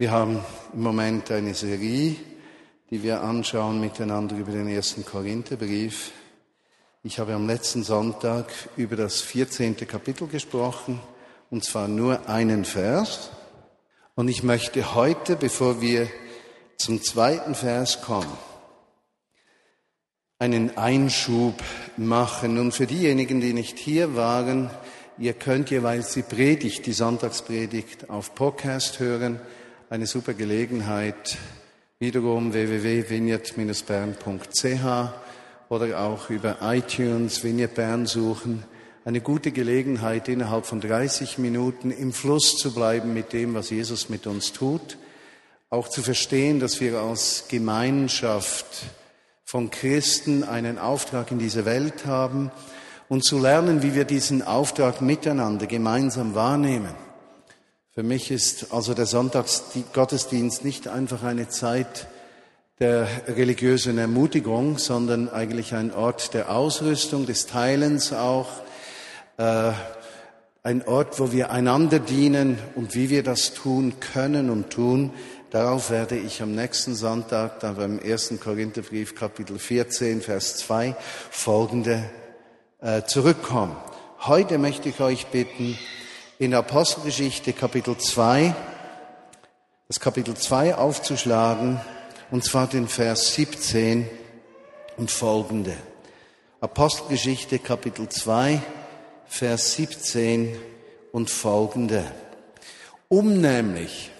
Wir 0.00 0.12
haben 0.12 0.44
im 0.74 0.82
Moment 0.82 1.28
eine 1.32 1.54
Serie, 1.54 2.14
die 2.88 3.02
wir 3.02 3.20
anschauen 3.20 3.80
miteinander 3.80 4.36
über 4.36 4.52
den 4.52 4.68
ersten 4.68 5.04
Korintherbrief. 5.04 6.12
Ich 7.02 7.18
habe 7.18 7.34
am 7.34 7.48
letzten 7.48 7.82
Sonntag 7.82 8.46
über 8.76 8.94
das 8.94 9.20
14. 9.20 9.76
Kapitel 9.88 10.28
gesprochen, 10.28 11.00
und 11.50 11.64
zwar 11.64 11.88
nur 11.88 12.28
einen 12.28 12.64
Vers. 12.64 13.30
Und 14.14 14.28
ich 14.28 14.44
möchte 14.44 14.94
heute, 14.94 15.34
bevor 15.34 15.80
wir 15.80 16.08
zum 16.76 17.02
zweiten 17.02 17.56
Vers 17.56 18.00
kommen, 18.00 18.38
einen 20.38 20.78
Einschub 20.78 21.60
machen. 21.96 22.58
Und 22.58 22.70
für 22.70 22.86
diejenigen, 22.86 23.40
die 23.40 23.52
nicht 23.52 23.80
hier 23.80 24.14
waren, 24.14 24.70
ihr 25.18 25.32
könnt 25.32 25.70
jeweils 25.70 26.12
die 26.14 26.22
Predigt, 26.22 26.86
die 26.86 26.92
Sonntagspredigt 26.92 28.10
auf 28.10 28.36
Podcast 28.36 29.00
hören. 29.00 29.40
Eine 29.90 30.06
super 30.06 30.34
Gelegenheit. 30.34 31.38
Wiederum 31.98 32.52
www.vineyard-bern.ch 32.52 35.12
oder 35.70 36.00
auch 36.00 36.28
über 36.28 36.58
iTunes 36.60 37.42
Vineyard 37.42 37.74
Bern 37.74 38.04
suchen. 38.04 38.64
Eine 39.06 39.22
gute 39.22 39.50
Gelegenheit, 39.50 40.28
innerhalb 40.28 40.66
von 40.66 40.82
30 40.82 41.38
Minuten 41.38 41.90
im 41.90 42.12
Fluss 42.12 42.58
zu 42.58 42.74
bleiben 42.74 43.14
mit 43.14 43.32
dem, 43.32 43.54
was 43.54 43.70
Jesus 43.70 44.10
mit 44.10 44.26
uns 44.26 44.52
tut. 44.52 44.98
Auch 45.70 45.88
zu 45.88 46.02
verstehen, 46.02 46.60
dass 46.60 46.82
wir 46.82 46.98
als 46.98 47.46
Gemeinschaft 47.48 48.66
von 49.42 49.70
Christen 49.70 50.44
einen 50.44 50.78
Auftrag 50.78 51.30
in 51.30 51.38
dieser 51.38 51.64
Welt 51.64 52.04
haben 52.04 52.50
und 53.08 53.24
zu 53.24 53.38
lernen, 53.38 53.82
wie 53.82 53.94
wir 53.94 54.04
diesen 54.04 54.42
Auftrag 54.42 55.00
miteinander 55.00 55.66
gemeinsam 55.66 56.34
wahrnehmen. 56.34 57.07
Für 57.98 58.04
mich 58.04 58.30
ist 58.30 58.72
also 58.72 58.94
der 58.94 59.06
Sonntagsgottesdienst 59.06 60.64
nicht 60.64 60.86
einfach 60.86 61.24
eine 61.24 61.48
Zeit 61.48 62.06
der 62.78 63.08
religiösen 63.26 63.98
Ermutigung, 63.98 64.78
sondern 64.78 65.28
eigentlich 65.28 65.74
ein 65.74 65.92
Ort 65.92 66.32
der 66.32 66.52
Ausrüstung, 66.52 67.26
des 67.26 67.46
Teilens 67.46 68.12
auch, 68.12 68.46
äh, 69.36 69.72
ein 70.62 70.86
Ort, 70.86 71.18
wo 71.18 71.32
wir 71.32 71.50
einander 71.50 71.98
dienen 71.98 72.60
und 72.76 72.94
wie 72.94 73.10
wir 73.10 73.24
das 73.24 73.52
tun 73.52 73.94
können 73.98 74.48
und 74.48 74.70
tun, 74.70 75.10
Darauf 75.50 75.90
werde 75.90 76.16
ich 76.16 76.40
am 76.40 76.54
nächsten 76.54 76.94
Sonntag, 76.94 77.58
dann 77.60 77.74
beim 77.74 77.98
ersten 77.98 78.38
Korintherbrief, 78.38 79.16
Kapitel 79.16 79.58
14, 79.58 80.20
Vers 80.20 80.58
2, 80.58 80.94
folgende 81.30 82.04
äh, 82.80 83.02
zurückkommen. 83.02 83.74
Heute 84.20 84.58
möchte 84.58 84.88
ich 84.88 85.00
euch 85.00 85.26
bitten, 85.28 85.76
in 86.38 86.54
Apostelgeschichte 86.54 87.52
Kapitel 87.52 87.96
2, 87.98 88.54
das 89.88 89.98
Kapitel 89.98 90.34
2 90.34 90.76
aufzuschlagen, 90.76 91.80
und 92.30 92.44
zwar 92.44 92.68
den 92.68 92.86
Vers 92.86 93.34
17 93.34 94.08
und 94.96 95.10
folgende. 95.10 95.76
Apostelgeschichte 96.60 97.58
Kapitel 97.58 98.08
2, 98.08 98.62
Vers 99.26 99.74
17 99.74 100.56
und 101.10 101.28
folgende. 101.28 102.04
Um 103.08 103.40
nämlich 103.40 104.10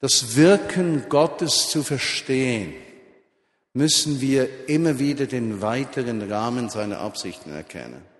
das 0.00 0.36
Wirken 0.36 1.08
Gottes 1.08 1.70
zu 1.70 1.82
verstehen, 1.82 2.74
müssen 3.72 4.20
wir 4.20 4.68
immer 4.68 4.98
wieder 4.98 5.26
den 5.26 5.62
weiteren 5.62 6.30
Rahmen 6.30 6.68
seiner 6.68 7.00
Absichten 7.00 7.54
erkennen. 7.54 8.15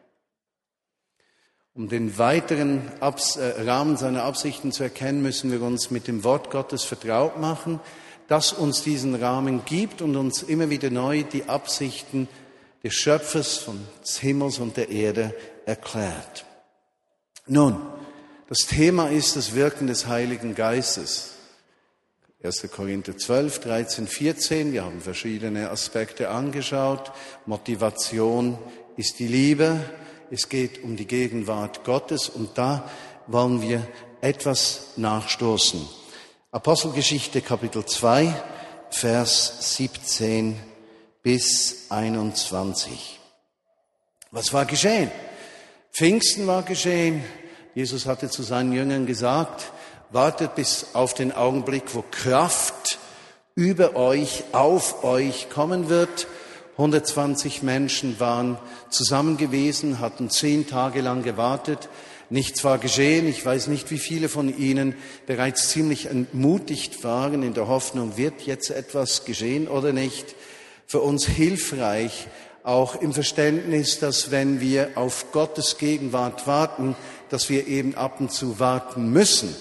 Um 1.76 1.90
den 1.90 2.16
weiteren 2.16 2.90
Abs 3.00 3.36
äh, 3.36 3.60
Rahmen 3.60 3.98
seiner 3.98 4.22
Absichten 4.22 4.72
zu 4.72 4.82
erkennen, 4.82 5.20
müssen 5.20 5.52
wir 5.52 5.60
uns 5.60 5.90
mit 5.90 6.08
dem 6.08 6.24
Wort 6.24 6.50
Gottes 6.50 6.84
vertraut 6.84 7.38
machen, 7.38 7.80
das 8.28 8.54
uns 8.54 8.82
diesen 8.82 9.14
Rahmen 9.14 9.62
gibt 9.66 10.00
und 10.00 10.16
uns 10.16 10.42
immer 10.42 10.70
wieder 10.70 10.88
neu 10.88 11.22
die 11.22 11.50
Absichten 11.50 12.28
des 12.82 12.94
Schöpfers 12.94 13.58
von 13.58 13.78
des 14.02 14.18
Himmels 14.18 14.58
und 14.58 14.78
der 14.78 14.88
Erde 14.88 15.34
erklärt. 15.66 16.46
Nun, 17.46 17.76
das 18.48 18.60
Thema 18.60 19.10
ist 19.10 19.36
das 19.36 19.54
Wirken 19.54 19.86
des 19.86 20.06
Heiligen 20.06 20.54
Geistes. 20.54 21.34
1. 22.42 22.70
Korinther 22.70 23.18
12, 23.18 23.58
13, 23.60 24.06
14. 24.06 24.72
Wir 24.72 24.82
haben 24.82 25.02
verschiedene 25.02 25.68
Aspekte 25.68 26.30
angeschaut. 26.30 27.12
Motivation 27.44 28.56
ist 28.96 29.18
die 29.18 29.28
Liebe. 29.28 29.78
Es 30.28 30.48
geht 30.48 30.82
um 30.82 30.96
die 30.96 31.06
Gegenwart 31.06 31.84
Gottes 31.84 32.28
und 32.28 32.58
da 32.58 32.90
wollen 33.28 33.62
wir 33.62 33.86
etwas 34.20 34.88
nachstoßen. 34.96 35.88
Apostelgeschichte 36.50 37.40
Kapitel 37.42 37.86
2, 37.86 38.34
Vers 38.90 39.76
17 39.76 40.58
bis 41.22 41.86
21. 41.90 43.20
Was 44.32 44.52
war 44.52 44.64
geschehen? 44.64 45.12
Pfingsten 45.92 46.48
war 46.48 46.64
geschehen. 46.64 47.22
Jesus 47.76 48.06
hatte 48.06 48.28
zu 48.28 48.42
seinen 48.42 48.72
Jüngern 48.72 49.06
gesagt, 49.06 49.70
wartet 50.10 50.56
bis 50.56 50.88
auf 50.94 51.14
den 51.14 51.30
Augenblick, 51.30 51.94
wo 51.94 52.02
Kraft 52.10 52.98
über 53.54 53.94
euch, 53.94 54.42
auf 54.50 55.04
euch 55.04 55.50
kommen 55.50 55.88
wird. 55.88 56.26
120 56.76 57.62
Menschen 57.62 58.20
waren 58.20 58.58
zusammen 58.90 59.36
gewesen, 59.36 59.98
hatten 60.00 60.30
zehn 60.30 60.66
Tage 60.66 61.00
lang 61.00 61.22
gewartet. 61.22 61.88
Nichts 62.28 62.64
war 62.64 62.78
geschehen. 62.78 63.28
Ich 63.28 63.44
weiß 63.44 63.68
nicht, 63.68 63.90
wie 63.90 63.98
viele 63.98 64.28
von 64.28 64.56
Ihnen 64.56 64.94
bereits 65.26 65.70
ziemlich 65.70 66.06
entmutigt 66.06 67.04
waren 67.04 67.42
in 67.42 67.54
der 67.54 67.68
Hoffnung, 67.68 68.16
wird 68.16 68.42
jetzt 68.42 68.70
etwas 68.70 69.24
geschehen 69.24 69.68
oder 69.68 69.92
nicht. 69.92 70.34
Für 70.86 71.00
uns 71.00 71.26
hilfreich, 71.26 72.26
auch 72.62 73.00
im 73.00 73.12
Verständnis, 73.12 73.98
dass 73.98 74.30
wenn 74.30 74.60
wir 74.60 74.90
auf 74.96 75.32
Gottes 75.32 75.78
Gegenwart 75.78 76.46
warten, 76.46 76.96
dass 77.30 77.48
wir 77.48 77.66
eben 77.66 77.94
ab 77.94 78.20
und 78.20 78.32
zu 78.32 78.58
warten 78.58 79.10
müssen 79.12 79.54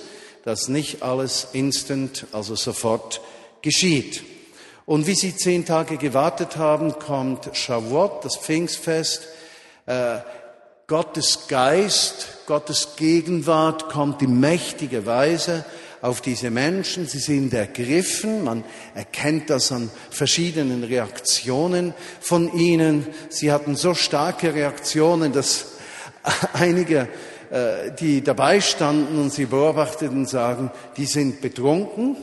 dass 0.46 0.68
nicht 0.68 1.02
alles 1.02 1.48
instant, 1.54 2.28
also 2.32 2.56
sofort 2.56 3.20
geschieht. 3.62 4.24
Und 4.86 5.08
wie 5.08 5.16
sie 5.16 5.36
zehn 5.36 5.66
Tage 5.66 5.98
gewartet 5.98 6.58
haben, 6.58 7.00
kommt 7.00 7.50
Shavuot, 7.54 8.24
das 8.24 8.38
Pfingstfest. 8.38 9.28
Äh, 9.88 10.18
Gottes 10.88 11.48
Geist, 11.48 12.46
Gottes 12.46 12.90
Gegenwart 12.96 13.90
kommt 13.90 14.22
in 14.22 14.40
mächtiger 14.40 15.08
Weise 15.08 15.66
auf 16.04 16.22
diese 16.22 16.52
Menschen. 16.52 17.08
Sie 17.08 17.18
sind 17.18 17.52
ergriffen. 17.56 18.44
Man 18.44 18.64
erkennt 18.94 19.50
das 19.50 19.72
an 19.72 19.90
verschiedenen 20.12 20.84
Reaktionen 20.84 21.96
von 22.20 22.54
ihnen. 22.56 23.08
Sie 23.30 23.52
hatten 23.52 23.76
so 23.76 23.96
starke 23.96 24.54
Reaktionen, 24.54 25.34
dass 25.34 25.74
einige 26.54 27.08
äh, 27.50 27.92
die 28.00 28.22
dabei 28.22 28.62
standen 28.62 29.20
und 29.20 29.34
sie 29.34 29.46
beobachteten, 29.46 30.28
sagen, 30.28 30.70
die 30.98 31.08
sind 31.08 31.42
betrunken. 31.42 32.18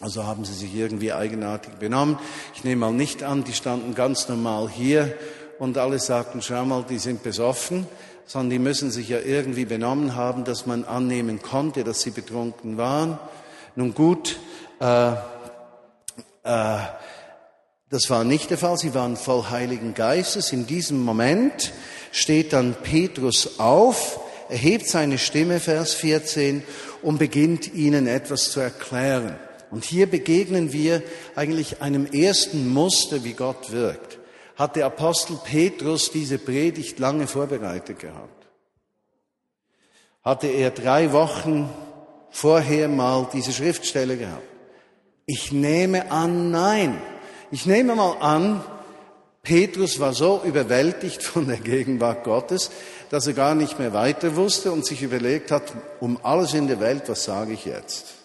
Also 0.00 0.24
haben 0.24 0.44
sie 0.44 0.54
sich 0.54 0.74
irgendwie 0.74 1.12
eigenartig 1.12 1.74
benommen. 1.74 2.18
Ich 2.54 2.62
nehme 2.62 2.80
mal 2.86 2.92
nicht 2.92 3.24
an, 3.24 3.42
die 3.42 3.52
standen 3.52 3.94
ganz 3.94 4.28
normal 4.28 4.68
hier 4.68 5.12
und 5.58 5.76
alle 5.76 5.98
sagten, 5.98 6.40
schau 6.40 6.64
mal, 6.64 6.84
die 6.88 6.98
sind 6.98 7.24
besoffen, 7.24 7.86
sondern 8.24 8.50
die 8.50 8.58
müssen 8.60 8.92
sich 8.92 9.08
ja 9.08 9.18
irgendwie 9.18 9.64
benommen 9.64 10.14
haben, 10.14 10.44
dass 10.44 10.66
man 10.66 10.84
annehmen 10.84 11.42
konnte, 11.42 11.82
dass 11.82 12.02
sie 12.02 12.10
betrunken 12.10 12.76
waren. 12.76 13.18
Nun 13.74 13.92
gut, 13.92 14.38
äh, 14.80 15.12
äh, 16.44 16.78
das 17.90 18.10
war 18.10 18.22
nicht 18.22 18.50
der 18.50 18.58
Fall. 18.58 18.76
Sie 18.76 18.94
waren 18.94 19.16
voll 19.16 19.46
Heiligen 19.50 19.94
Geistes. 19.94 20.52
In 20.52 20.66
diesem 20.66 21.02
Moment 21.02 21.72
steht 22.12 22.52
dann 22.52 22.74
Petrus 22.74 23.58
auf, 23.58 24.20
erhebt 24.48 24.86
seine 24.86 25.18
Stimme, 25.18 25.58
Vers 25.58 25.94
14, 25.94 26.62
und 27.02 27.18
beginnt 27.18 27.74
ihnen 27.74 28.06
etwas 28.06 28.50
zu 28.50 28.60
erklären. 28.60 29.38
Und 29.70 29.84
hier 29.84 30.06
begegnen 30.06 30.72
wir 30.72 31.02
eigentlich 31.34 31.82
einem 31.82 32.06
ersten 32.06 32.68
Muster, 32.68 33.24
wie 33.24 33.34
Gott 33.34 33.70
wirkt. 33.70 34.18
Hat 34.56 34.76
der 34.76 34.86
Apostel 34.86 35.38
Petrus 35.44 36.10
diese 36.10 36.38
Predigt 36.38 36.98
lange 36.98 37.26
vorbereitet 37.26 37.98
gehabt? 38.00 38.46
Hatte 40.22 40.48
er 40.48 40.70
drei 40.70 41.12
Wochen 41.12 41.70
vorher 42.30 42.88
mal 42.88 43.28
diese 43.32 43.52
Schriftstelle 43.52 44.16
gehabt? 44.16 44.42
Ich 45.26 45.52
nehme 45.52 46.10
an, 46.10 46.50
nein. 46.50 47.00
Ich 47.50 47.66
nehme 47.66 47.94
mal 47.94 48.16
an, 48.20 48.64
Petrus 49.42 50.00
war 50.00 50.12
so 50.12 50.42
überwältigt 50.44 51.22
von 51.22 51.46
der 51.46 51.56
Gegenwart 51.56 52.24
Gottes, 52.24 52.70
dass 53.10 53.26
er 53.26 53.32
gar 53.32 53.54
nicht 53.54 53.78
mehr 53.78 53.92
weiter 53.92 54.36
wusste 54.36 54.72
und 54.72 54.84
sich 54.84 55.02
überlegt 55.02 55.50
hat, 55.50 55.72
um 56.00 56.18
alles 56.22 56.52
in 56.52 56.66
der 56.66 56.80
Welt, 56.80 57.04
was 57.08 57.24
sage 57.24 57.52
ich 57.52 57.64
jetzt? 57.64 58.17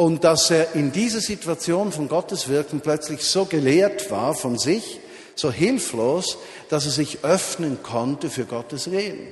Und 0.00 0.22
dass 0.22 0.52
er 0.52 0.76
in 0.76 0.92
dieser 0.92 1.18
Situation 1.18 1.90
von 1.90 2.08
Gottes 2.08 2.48
Wirken 2.48 2.80
plötzlich 2.80 3.24
so 3.24 3.46
gelehrt 3.46 4.12
war 4.12 4.32
von 4.32 4.56
sich, 4.56 5.00
so 5.34 5.50
hilflos, 5.50 6.38
dass 6.68 6.84
er 6.84 6.92
sich 6.92 7.24
öffnen 7.24 7.82
konnte 7.82 8.30
für 8.30 8.44
Gottes 8.44 8.92
Reden. 8.92 9.26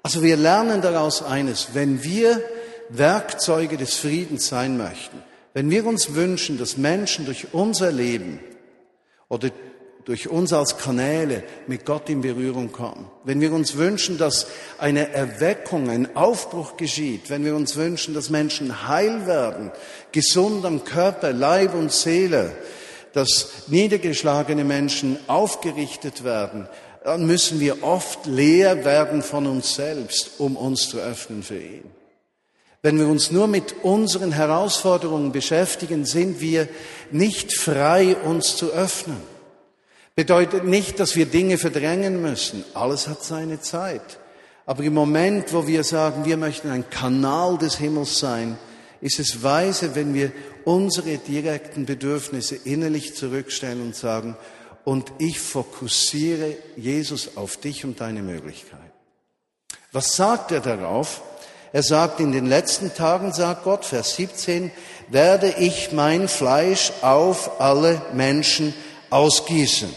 Also 0.00 0.22
wir 0.22 0.36
lernen 0.36 0.80
daraus 0.80 1.24
eines, 1.24 1.74
wenn 1.74 2.04
wir 2.04 2.40
Werkzeuge 2.88 3.76
des 3.76 3.96
Friedens 3.96 4.46
sein 4.46 4.76
möchten, 4.76 5.24
wenn 5.54 5.70
wir 5.70 5.84
uns 5.84 6.14
wünschen, 6.14 6.56
dass 6.56 6.76
Menschen 6.76 7.26
durch 7.26 7.48
unser 7.52 7.90
Leben 7.90 8.38
oder 9.28 9.50
durch 10.04 10.28
uns 10.28 10.52
als 10.52 10.78
Kanäle 10.78 11.42
mit 11.66 11.84
Gott 11.84 12.08
in 12.08 12.20
Berührung 12.20 12.72
kommen, 12.72 13.06
wenn 13.24 13.40
wir 13.40 13.52
uns 13.52 13.76
wünschen, 13.76 14.18
dass 14.18 14.46
eine 14.78 15.12
Erweckung, 15.12 15.90
ein 15.90 16.16
Aufbruch 16.16 16.76
geschieht, 16.76 17.30
wenn 17.30 17.44
wir 17.44 17.54
uns 17.54 17.76
wünschen, 17.76 18.14
dass 18.14 18.30
Menschen 18.30 18.88
heil 18.88 19.26
werden, 19.26 19.70
gesund 20.12 20.64
am 20.64 20.84
Körper, 20.84 21.32
Leib 21.32 21.74
und 21.74 21.92
Seele, 21.92 22.52
dass 23.12 23.68
niedergeschlagene 23.68 24.64
Menschen 24.64 25.18
aufgerichtet 25.26 26.24
werden, 26.24 26.68
dann 27.04 27.26
müssen 27.26 27.60
wir 27.60 27.82
oft 27.82 28.26
leer 28.26 28.84
werden 28.84 29.22
von 29.22 29.46
uns 29.46 29.74
selbst, 29.74 30.32
um 30.38 30.56
uns 30.56 30.88
zu 30.88 30.98
öffnen 30.98 31.42
für 31.42 31.58
ihn. 31.58 31.90
Wenn 32.82 32.98
wir 32.98 33.08
uns 33.08 33.30
nur 33.30 33.46
mit 33.46 33.82
unseren 33.82 34.32
Herausforderungen 34.32 35.32
beschäftigen, 35.32 36.06
sind 36.06 36.40
wir 36.40 36.66
nicht 37.10 37.54
frei, 37.54 38.16
uns 38.16 38.56
zu 38.56 38.70
öffnen. 38.70 39.18
Bedeutet 40.14 40.64
nicht, 40.64 41.00
dass 41.00 41.16
wir 41.16 41.26
Dinge 41.26 41.58
verdrängen 41.58 42.20
müssen. 42.20 42.64
Alles 42.74 43.08
hat 43.08 43.22
seine 43.22 43.60
Zeit. 43.60 44.18
Aber 44.66 44.82
im 44.82 44.94
Moment, 44.94 45.52
wo 45.52 45.66
wir 45.66 45.82
sagen, 45.84 46.24
wir 46.24 46.36
möchten 46.36 46.70
ein 46.70 46.88
Kanal 46.90 47.58
des 47.58 47.78
Himmels 47.78 48.18
sein, 48.18 48.58
ist 49.00 49.18
es 49.18 49.42
weise, 49.42 49.94
wenn 49.94 50.14
wir 50.14 50.32
unsere 50.64 51.16
direkten 51.16 51.86
Bedürfnisse 51.86 52.56
innerlich 52.56 53.14
zurückstellen 53.14 53.82
und 53.82 53.96
sagen, 53.96 54.36
und 54.84 55.12
ich 55.18 55.38
fokussiere 55.40 56.56
Jesus 56.76 57.36
auf 57.36 57.56
dich 57.56 57.84
und 57.84 58.00
deine 58.00 58.22
Möglichkeit. 58.22 58.78
Was 59.92 60.16
sagt 60.16 60.52
er 60.52 60.60
darauf? 60.60 61.22
Er 61.72 61.82
sagt, 61.82 62.20
in 62.20 62.32
den 62.32 62.46
letzten 62.46 62.94
Tagen, 62.94 63.32
sagt 63.32 63.64
Gott, 63.64 63.84
Vers 63.84 64.16
17, 64.16 64.70
werde 65.08 65.54
ich 65.58 65.92
mein 65.92 66.28
Fleisch 66.28 66.92
auf 67.02 67.60
alle 67.60 68.02
Menschen 68.12 68.74
ausgießen. 69.10 69.92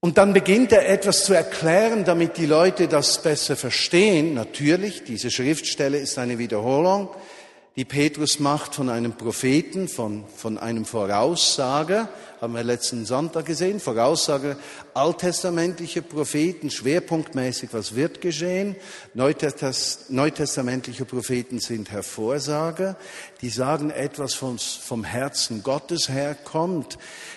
Und 0.00 0.18
dann 0.18 0.32
beginnt 0.32 0.72
er 0.72 0.88
etwas 0.88 1.24
zu 1.24 1.34
erklären, 1.34 2.04
damit 2.04 2.36
die 2.36 2.46
Leute 2.46 2.86
das 2.86 3.22
besser 3.22 3.56
verstehen. 3.56 4.34
Natürlich, 4.34 5.04
diese 5.04 5.30
Schriftstelle 5.30 5.98
ist 5.98 6.18
eine 6.18 6.38
Wiederholung, 6.38 7.08
die 7.76 7.84
Petrus 7.84 8.40
macht 8.40 8.74
von 8.74 8.88
einem 8.88 9.12
Propheten, 9.12 9.86
von, 9.86 10.24
von 10.34 10.56
einem 10.56 10.86
Voraussager, 10.86 12.08
haben 12.40 12.54
wir 12.54 12.64
letzten 12.64 13.04
Sonntag 13.04 13.44
gesehen, 13.44 13.80
Voraussager, 13.80 14.56
alttestamentliche 14.94 16.00
Propheten, 16.00 16.70
schwerpunktmäßig, 16.70 17.70
was 17.72 17.94
wird 17.94 18.22
geschehen. 18.22 18.76
Neutestamentliche 19.12 21.04
Propheten 21.04 21.60
sind 21.60 21.90
Hervorsager, 21.90 22.96
die 23.42 23.50
sagen 23.50 23.90
etwas 23.90 24.32
vom, 24.34 24.58
vom 24.58 25.04
Herzen 25.04 25.62
Gottes 25.62 26.08
herkommt. 26.08 26.96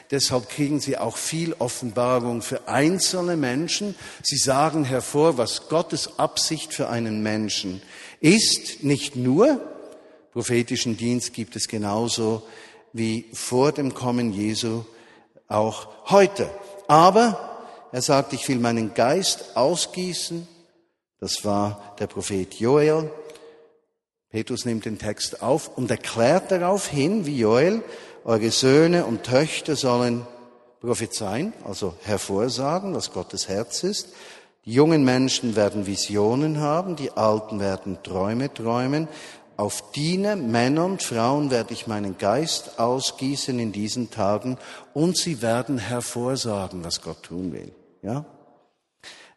Deshalb 0.10 0.48
kriegen 0.48 0.80
sie 0.80 0.98
auch 0.98 1.18
viel 1.18 1.54
Offenbarung 1.60 2.42
für 2.42 2.68
einzelne 2.70 3.36
Menschen. 3.36 3.94
Sie 4.24 4.38
sagen 4.38 4.86
hervor, 4.86 5.38
was 5.38 5.68
Gottes 5.68 6.18
Absicht 6.18 6.74
für 6.74 6.88
einen 6.88 7.24
Menschen 7.24 7.82
ist, 8.22 8.84
nicht 8.84 9.16
nur, 9.18 9.62
prophetischen 10.40 10.96
Dienst 10.96 11.34
gibt 11.34 11.58
es 11.58 11.68
genauso 11.68 12.44
wie 12.94 13.26
vor 13.34 13.74
dem 13.74 13.94
Kommen 13.94 14.32
Jesu 14.32 14.86
auch 15.50 15.90
heute. 16.10 16.50
Aber 16.88 17.68
er 17.92 18.02
sagt, 18.02 18.32
ich 18.32 18.48
will 18.48 18.58
meinen 18.58 18.94
Geist 18.94 19.58
ausgießen. 19.58 20.48
Das 21.20 21.44
war 21.44 21.94
der 22.00 22.08
Prophet 22.08 22.54
Joel. 22.54 23.12
Petrus 24.30 24.64
nimmt 24.64 24.86
den 24.86 24.98
Text 24.98 25.44
auf 25.44 25.78
und 25.78 25.92
erklärt 25.92 26.52
darauf 26.52 26.88
hin, 26.88 27.26
wie 27.26 27.38
Joel, 27.38 27.84
eure 28.24 28.52
Söhne 28.52 29.06
und 29.06 29.24
Töchter 29.24 29.76
sollen 29.76 30.26
prophezeien, 30.80 31.52
also 31.66 31.96
hervorsagen, 32.04 32.96
was 32.96 33.12
Gottes 33.12 33.50
Herz 33.50 33.84
ist. 33.84 34.08
Die 34.66 34.72
jungen 34.72 35.04
Menschen 35.04 35.56
werden 35.58 35.86
Visionen 35.86 36.60
haben, 36.60 36.96
die 36.96 37.12
Alten 37.12 37.60
werden 37.60 37.98
Träume 38.04 38.54
träumen, 38.54 39.08
auf 39.60 39.92
Diener, 39.92 40.38
Männer 40.38 40.86
und 40.86 41.04
Frauen 41.04 41.52
werde 41.52 41.74
ich 41.74 41.86
meinen 41.86 42.18
Geist 42.18 42.80
ausgießen 42.80 43.60
in 43.60 43.74
diesen 43.74 44.10
Tagen 44.10 44.58
und 44.94 45.18
sie 45.18 45.42
werden 45.42 45.78
hervorsagen, 45.78 46.86
was 46.86 47.02
Gott 47.02 47.24
tun 47.24 47.52
will. 47.52 47.74
Ja? 48.02 48.24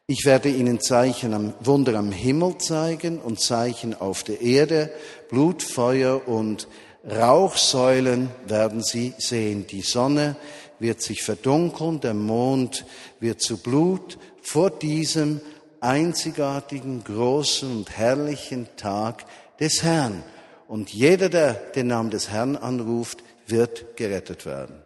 Ich 0.06 0.24
werde 0.24 0.48
ihnen 0.48 0.80
Zeichen 0.80 1.34
am, 1.34 1.54
Wunder 1.58 1.98
am 1.98 2.12
Himmel 2.12 2.56
zeigen 2.58 3.18
und 3.18 3.40
Zeichen 3.40 4.00
auf 4.00 4.22
der 4.22 4.40
Erde, 4.40 4.92
Blut, 5.28 5.64
Feuer 5.64 6.28
und 6.28 6.68
Rauchsäulen 7.04 8.30
werden 8.46 8.84
sie 8.84 9.14
sehen. 9.18 9.66
Die 9.66 9.82
Sonne 9.82 10.36
wird 10.78 11.02
sich 11.02 11.24
verdunkeln, 11.24 11.98
der 11.98 12.14
Mond 12.14 12.84
wird 13.18 13.40
zu 13.40 13.56
Blut 13.56 14.18
vor 14.40 14.70
diesem 14.70 15.40
einzigartigen, 15.80 17.02
großen 17.02 17.68
und 17.78 17.90
herrlichen 17.90 18.68
Tag 18.76 19.24
des 19.60 19.82
Herrn. 19.82 20.22
Und 20.68 20.92
jeder, 20.92 21.28
der 21.28 21.54
den 21.54 21.88
Namen 21.88 22.10
des 22.10 22.30
Herrn 22.30 22.56
anruft, 22.56 23.22
wird 23.46 23.96
gerettet 23.96 24.46
werden. 24.46 24.82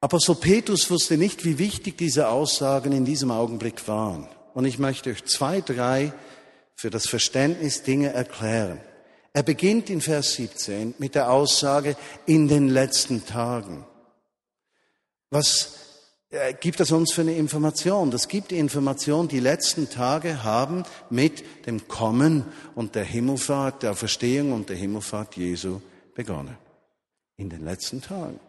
Apostel 0.00 0.36
Petrus 0.36 0.90
wusste 0.90 1.16
nicht, 1.16 1.44
wie 1.44 1.58
wichtig 1.58 1.98
diese 1.98 2.28
Aussagen 2.28 2.92
in 2.92 3.04
diesem 3.04 3.30
Augenblick 3.30 3.88
waren. 3.88 4.28
Und 4.54 4.64
ich 4.64 4.78
möchte 4.78 5.10
euch 5.10 5.24
zwei, 5.24 5.60
drei 5.60 6.12
für 6.76 6.90
das 6.90 7.08
Verständnis 7.08 7.82
Dinge 7.82 8.12
erklären. 8.12 8.80
Er 9.32 9.42
beginnt 9.42 9.90
in 9.90 10.00
Vers 10.00 10.34
17 10.34 10.94
mit 10.98 11.14
der 11.14 11.30
Aussage 11.30 11.96
in 12.26 12.48
den 12.48 12.68
letzten 12.68 13.26
Tagen. 13.26 13.84
Was 15.30 15.74
gibt 16.60 16.80
das 16.80 16.92
uns 16.92 17.12
für 17.12 17.22
eine 17.22 17.34
Information? 17.34 18.10
Das 18.10 18.28
gibt 18.28 18.50
die 18.50 18.58
Information, 18.58 19.28
die 19.28 19.40
letzten 19.40 19.88
Tage 19.88 20.42
haben 20.44 20.84
mit 21.10 21.66
dem 21.66 21.88
Kommen 21.88 22.44
und 22.74 22.94
der 22.94 23.04
Himmelfahrt, 23.04 23.82
der 23.82 23.94
Verstehung 23.94 24.52
und 24.52 24.68
der 24.68 24.76
Himmelfahrt 24.76 25.36
Jesu 25.36 25.80
begonnen. 26.14 26.58
In 27.36 27.48
den 27.48 27.64
letzten 27.64 28.02
Tagen. 28.02 28.40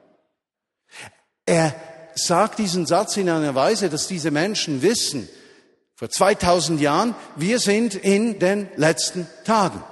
Er 1.46 1.76
sagt 2.16 2.60
diesen 2.60 2.86
Satz 2.86 3.18
in 3.18 3.30
einer 3.30 3.56
Weise, 3.56 3.90
dass 3.90 4.08
diese 4.08 4.32
Menschen 4.32 4.82
wissen, 4.82 5.30
vor 5.96 6.10
2000 6.10 6.80
Jahren, 6.80 7.14
wir 7.36 7.60
sind 7.60 7.94
in 7.94 8.40
den 8.40 8.70
letzten 8.78 9.28
Tagen. 9.44 9.84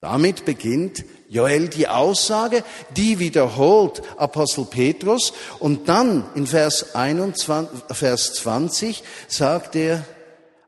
Damit 0.00 0.44
beginnt 0.44 1.04
Joel 1.28 1.68
die 1.68 1.88
Aussage, 1.88 2.62
die 2.96 3.18
wiederholt 3.18 4.00
Apostel 4.16 4.64
Petrus 4.64 5.32
und 5.58 5.88
dann 5.88 6.24
in 6.36 6.46
Vers 6.46 6.94
21, 6.94 7.80
Vers 7.90 8.34
20 8.34 9.02
sagt 9.26 9.74
er, 9.74 10.04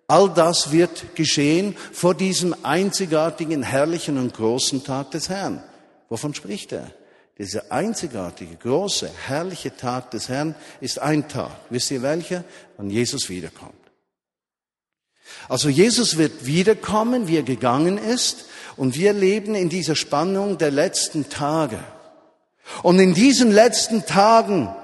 all 0.09 0.29
das 0.31 0.73
wird 0.73 1.15
geschehen 1.15 1.77
vor 1.93 2.15
diesem 2.15 2.57
einzigartigen, 2.65 3.63
herrlichen 3.63 4.19
und 4.19 4.35
großen 4.35 4.83
Tag 4.83 5.13
des 5.13 5.29
Herrn. 5.29 5.63
Wovon 6.09 6.35
spricht 6.35 6.73
er? 6.73 6.91
Dieser 7.39 7.71
einzigartige, 7.71 8.57
große, 8.57 9.09
herrliche 9.29 9.75
Tag 9.75 10.11
des 10.11 10.29
Herrn 10.29 10.57
ist 10.81 10.99
ein 10.99 11.29
Tag. 11.29 11.53
Wisst 11.71 11.93
ihr 11.93 12.03
welcher? 12.03 12.45
Wann 12.77 12.91
Jesus 12.91 13.29
wiederkommt. 13.31 13.80
Also 15.49 15.69
Jesus 15.69 16.17
wird 16.17 16.47
wiederkommen, 16.47 17.29
wie 17.29 17.37
er 17.37 17.43
gegangen 17.43 17.99
ist. 17.99 18.47
Und 18.77 18.97
wir 18.97 19.13
leben 19.13 19.55
in 19.55 19.69
dieser 19.69 19.97
Spannung 19.97 20.59
der 20.59 20.71
letzten 20.71 21.29
Tage. 21.29 21.79
Und 22.83 22.99
in 22.99 23.15
diesen 23.15 23.51
letzten 23.51 24.07
Tagen, 24.07 24.75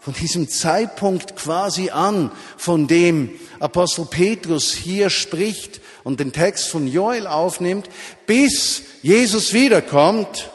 von 0.00 0.14
diesem 0.14 0.48
Zeitpunkt 0.48 1.36
quasi 1.36 1.90
an, 1.90 2.30
von 2.56 2.86
dem 2.86 3.30
Apostel 3.60 4.06
Petrus 4.06 4.72
hier 4.72 5.10
spricht 5.10 5.80
und 6.02 6.18
den 6.18 6.32
Text 6.32 6.68
von 6.68 6.86
Joel 6.86 7.26
aufnimmt, 7.26 7.88
bis 8.26 8.82
Jesus 9.02 9.52
wiederkommt, 9.52 10.50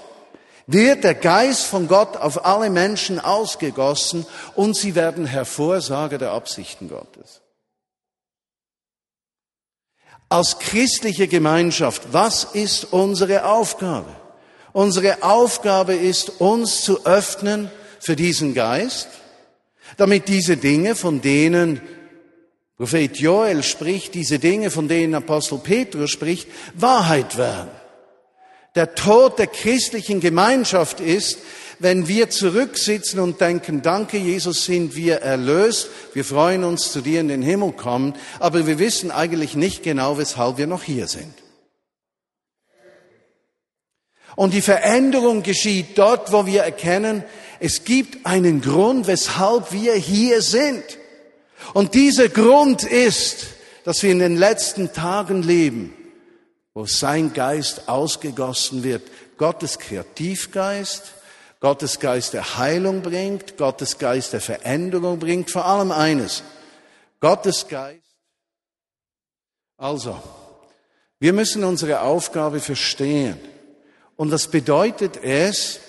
wird 0.65 1.05
der 1.05 1.15
Geist 1.15 1.63
von 1.63 1.87
Gott 1.87 2.17
auf 2.17 2.45
alle 2.45 2.69
Menschen 2.69 3.19
ausgegossen 3.19 4.25
und 4.55 4.75
sie 4.75 4.95
werden 4.95 5.25
Hervorsager 5.25 6.17
der 6.17 6.31
Absichten 6.31 6.89
Gottes. 6.89 7.41
Als 10.29 10.59
christliche 10.59 11.27
Gemeinschaft, 11.27 12.03
was 12.11 12.43
ist 12.43 12.91
unsere 12.91 13.45
Aufgabe? 13.45 14.13
Unsere 14.73 15.23
Aufgabe 15.23 15.95
ist, 15.95 16.41
uns 16.41 16.81
zu 16.81 17.05
öffnen 17.05 17.71
für 17.99 18.15
diesen 18.15 18.53
Geist, 18.53 19.07
damit 19.95 20.27
diese 20.27 20.57
Dinge, 20.57 20.95
von 20.95 21.21
denen 21.21 21.81
Prophet 22.77 23.17
Joel 23.17 23.63
spricht, 23.63 24.13
diese 24.13 24.37
Dinge, 24.37 24.69
von 24.69 24.87
denen 24.87 25.15
Apostel 25.15 25.57
Petrus 25.57 26.11
spricht, 26.11 26.47
Wahrheit 26.75 27.37
werden. 27.37 27.71
Der 28.75 28.93
Tod 28.93 29.39
der 29.39 29.47
christlichen 29.47 30.19
Gemeinschaft 30.19 30.99
ist, 30.99 31.39
wenn 31.79 32.07
wir 32.07 32.29
zurücksitzen 32.29 33.19
und 33.19 33.39
denken, 33.41 33.81
danke 33.81 34.17
Jesus, 34.17 34.65
sind 34.65 34.95
wir 34.95 35.17
erlöst, 35.17 35.89
wir 36.13 36.25
freuen 36.25 36.63
uns, 36.63 36.91
zu 36.91 37.01
dir 37.01 37.19
in 37.19 37.27
den 37.27 37.41
Himmel 37.41 37.73
kommen, 37.73 38.13
aber 38.39 38.65
wir 38.65 38.79
wissen 38.79 39.11
eigentlich 39.11 39.55
nicht 39.55 39.83
genau, 39.83 40.17
weshalb 40.17 40.57
wir 40.57 40.67
noch 40.67 40.83
hier 40.83 41.07
sind. 41.07 41.33
Und 44.35 44.53
die 44.53 44.61
Veränderung 44.61 45.41
geschieht 45.41 45.97
dort, 45.97 46.31
wo 46.31 46.45
wir 46.45 46.61
erkennen, 46.61 47.23
es 47.59 47.85
gibt 47.85 48.25
einen 48.25 48.61
Grund, 48.61 49.07
weshalb 49.07 49.71
wir 49.71 49.95
hier 49.95 50.43
sind. 50.43 50.83
Und 51.73 51.95
dieser 51.95 52.29
Grund 52.29 52.83
ist, 52.83 53.47
dass 53.83 54.03
wir 54.03 54.11
in 54.11 54.19
den 54.19 54.37
letzten 54.37 54.93
Tagen 54.93 55.41
leben, 55.41 55.93
wo 56.73 56.85
sein 56.85 57.33
Geist 57.33 57.89
ausgegossen 57.89 58.83
wird. 58.83 59.01
Gottes 59.37 59.79
Kreativgeist, 59.79 61.13
Gottes 61.59 61.99
Geist 61.99 62.33
der 62.33 62.57
Heilung 62.57 63.01
bringt, 63.01 63.57
Gottes 63.57 63.97
Geist 63.97 64.33
der 64.33 64.41
Veränderung 64.41 65.19
bringt, 65.19 65.49
vor 65.49 65.65
allem 65.65 65.91
eines. 65.91 66.43
Gottes 67.19 67.67
Geist. 67.67 68.01
Also, 69.77 70.21
wir 71.19 71.33
müssen 71.33 71.63
unsere 71.63 72.01
Aufgabe 72.01 72.59
verstehen. 72.59 73.39
Und 74.15 74.29
das 74.29 74.47
bedeutet 74.47 75.17
es, 75.23 75.79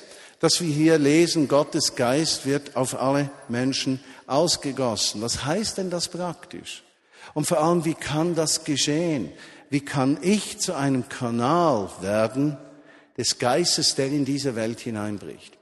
dass 0.40 0.60
wir 0.60 0.72
hier 0.72 0.98
lesen, 0.98 1.48
Gottes 1.48 1.96
Geist 1.96 2.46
wird 2.46 2.76
auf 2.76 3.00
alle 3.00 3.30
Menschen 3.48 4.00
ausgegossen. 4.26 5.20
Was 5.20 5.44
heißt 5.44 5.78
denn 5.78 5.90
das 5.90 6.08
praktisch? 6.08 6.84
Und 7.34 7.46
vor 7.46 7.60
allem, 7.60 7.84
wie 7.84 7.94
kann 7.94 8.34
das 8.34 8.64
geschehen? 8.64 9.32
Wie 9.68 9.80
kann 9.80 10.18
ich 10.22 10.58
zu 10.58 10.74
einem 10.74 11.08
Kanal 11.08 11.90
werden 12.00 12.56
des 13.18 13.38
Geistes, 13.38 13.94
der 13.96 14.06
in 14.06 14.24
diese 14.24 14.54
Welt 14.54 14.80
hineinbricht? 14.80 15.57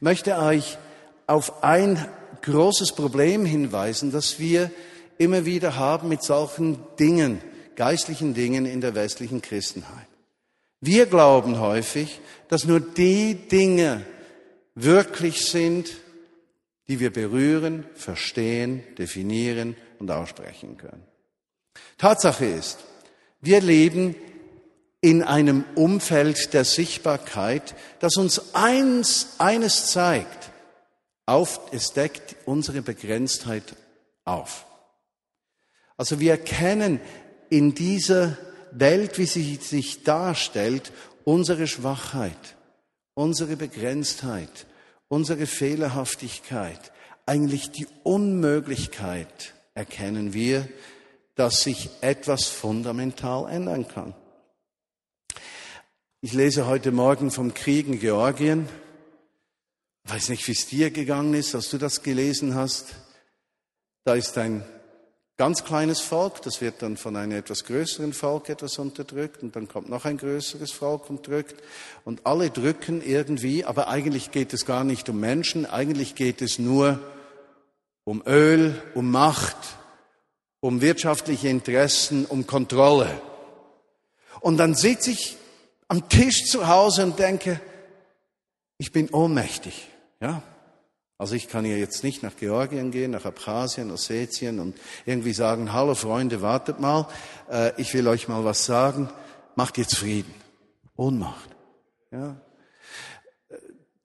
Möchte 0.00 0.38
euch 0.38 0.78
auf 1.26 1.62
ein 1.62 2.04
großes 2.42 2.92
Problem 2.92 3.46
hinweisen, 3.46 4.12
das 4.12 4.38
wir 4.38 4.70
immer 5.18 5.44
wieder 5.44 5.76
haben 5.76 6.08
mit 6.08 6.22
solchen 6.22 6.78
Dingen, 6.98 7.40
geistlichen 7.76 8.34
Dingen 8.34 8.66
in 8.66 8.80
der 8.80 8.94
westlichen 8.94 9.40
Christenheit. 9.40 10.06
Wir 10.80 11.06
glauben 11.06 11.60
häufig, 11.60 12.20
dass 12.48 12.64
nur 12.64 12.80
die 12.80 13.34
Dinge 13.34 14.04
wirklich 14.74 15.46
sind, 15.46 15.88
die 16.88 17.00
wir 17.00 17.12
berühren, 17.12 17.86
verstehen, 17.94 18.82
definieren 18.98 19.76
und 19.98 20.10
aussprechen 20.10 20.76
können. 20.76 21.02
Tatsache 21.96 22.44
ist, 22.44 22.78
wir 23.40 23.60
leben 23.60 24.14
in 25.04 25.22
einem 25.22 25.66
Umfeld 25.74 26.54
der 26.54 26.64
Sichtbarkeit, 26.64 27.74
das 28.00 28.16
uns 28.16 28.54
eins, 28.54 29.34
eines 29.36 29.88
zeigt. 29.88 30.50
Auf, 31.26 31.60
es 31.72 31.92
deckt 31.92 32.36
unsere 32.46 32.80
Begrenztheit 32.80 33.76
auf. 34.24 34.64
Also 35.98 36.20
wir 36.20 36.30
erkennen 36.30 37.02
in 37.50 37.74
dieser 37.74 38.38
Welt, 38.70 39.18
wie 39.18 39.26
sie 39.26 39.56
sich 39.56 40.04
darstellt, 40.04 40.90
unsere 41.24 41.66
Schwachheit, 41.66 42.56
unsere 43.12 43.56
Begrenztheit, 43.56 44.64
unsere 45.08 45.44
Fehlerhaftigkeit, 45.44 46.92
eigentlich 47.26 47.70
die 47.70 47.88
Unmöglichkeit 48.04 49.52
erkennen 49.74 50.32
wir, 50.32 50.66
dass 51.34 51.62
sich 51.62 51.90
etwas 52.00 52.46
fundamental 52.46 53.50
ändern 53.50 53.86
kann. 53.86 54.14
Ich 56.26 56.32
lese 56.32 56.66
heute 56.66 56.90
Morgen 56.90 57.30
vom 57.30 57.52
Krieg 57.52 57.86
in 57.86 58.00
Georgien. 58.00 58.66
Ich 60.06 60.10
weiß 60.10 60.30
nicht, 60.30 60.48
wie 60.48 60.52
es 60.52 60.66
dir 60.66 60.90
gegangen 60.90 61.34
ist, 61.34 61.54
als 61.54 61.68
du 61.68 61.76
das 61.76 62.02
gelesen 62.02 62.54
hast. 62.54 62.94
Da 64.04 64.14
ist 64.14 64.38
ein 64.38 64.64
ganz 65.36 65.64
kleines 65.64 66.00
Volk, 66.00 66.40
das 66.40 66.62
wird 66.62 66.80
dann 66.80 66.96
von 66.96 67.16
einem 67.16 67.32
etwas 67.32 67.64
größeren 67.64 68.14
Volk 68.14 68.48
etwas 68.48 68.78
unterdrückt 68.78 69.42
und 69.42 69.54
dann 69.54 69.68
kommt 69.68 69.90
noch 69.90 70.06
ein 70.06 70.16
größeres 70.16 70.72
Volk 70.72 71.10
und 71.10 71.26
drückt 71.26 71.62
und 72.06 72.24
alle 72.24 72.48
drücken 72.48 73.02
irgendwie, 73.04 73.66
aber 73.66 73.88
eigentlich 73.88 74.30
geht 74.30 74.54
es 74.54 74.64
gar 74.64 74.82
nicht 74.82 75.10
um 75.10 75.20
Menschen, 75.20 75.66
eigentlich 75.66 76.14
geht 76.14 76.40
es 76.40 76.58
nur 76.58 77.00
um 78.04 78.22
Öl, 78.26 78.82
um 78.94 79.10
Macht, 79.10 79.58
um 80.60 80.80
wirtschaftliche 80.80 81.48
Interessen, 81.48 82.24
um 82.24 82.46
Kontrolle. 82.46 83.10
Und 84.40 84.56
dann 84.56 84.74
sitze 84.74 85.10
ich 85.10 85.36
am 85.88 86.08
Tisch 86.08 86.44
zu 86.44 86.66
Hause 86.66 87.04
und 87.04 87.18
denke, 87.18 87.60
ich 88.78 88.92
bin 88.92 89.08
ohnmächtig, 89.10 89.88
ja? 90.20 90.42
Also 91.16 91.36
ich 91.36 91.48
kann 91.48 91.64
ja 91.64 91.76
jetzt 91.76 92.02
nicht 92.02 92.24
nach 92.24 92.36
Georgien 92.36 92.90
gehen, 92.90 93.12
nach 93.12 93.24
Abchasien, 93.24 93.92
Ossetien 93.92 94.58
und 94.58 94.76
irgendwie 95.06 95.32
sagen, 95.32 95.72
hallo 95.72 95.94
Freunde, 95.94 96.42
wartet 96.42 96.80
mal, 96.80 97.06
äh, 97.48 97.72
ich 97.80 97.94
will 97.94 98.08
euch 98.08 98.26
mal 98.26 98.44
was 98.44 98.64
sagen, 98.64 99.08
macht 99.54 99.78
jetzt 99.78 99.96
Frieden. 99.96 100.34
Ohnmacht. 100.96 101.50
Ja. 102.10 102.36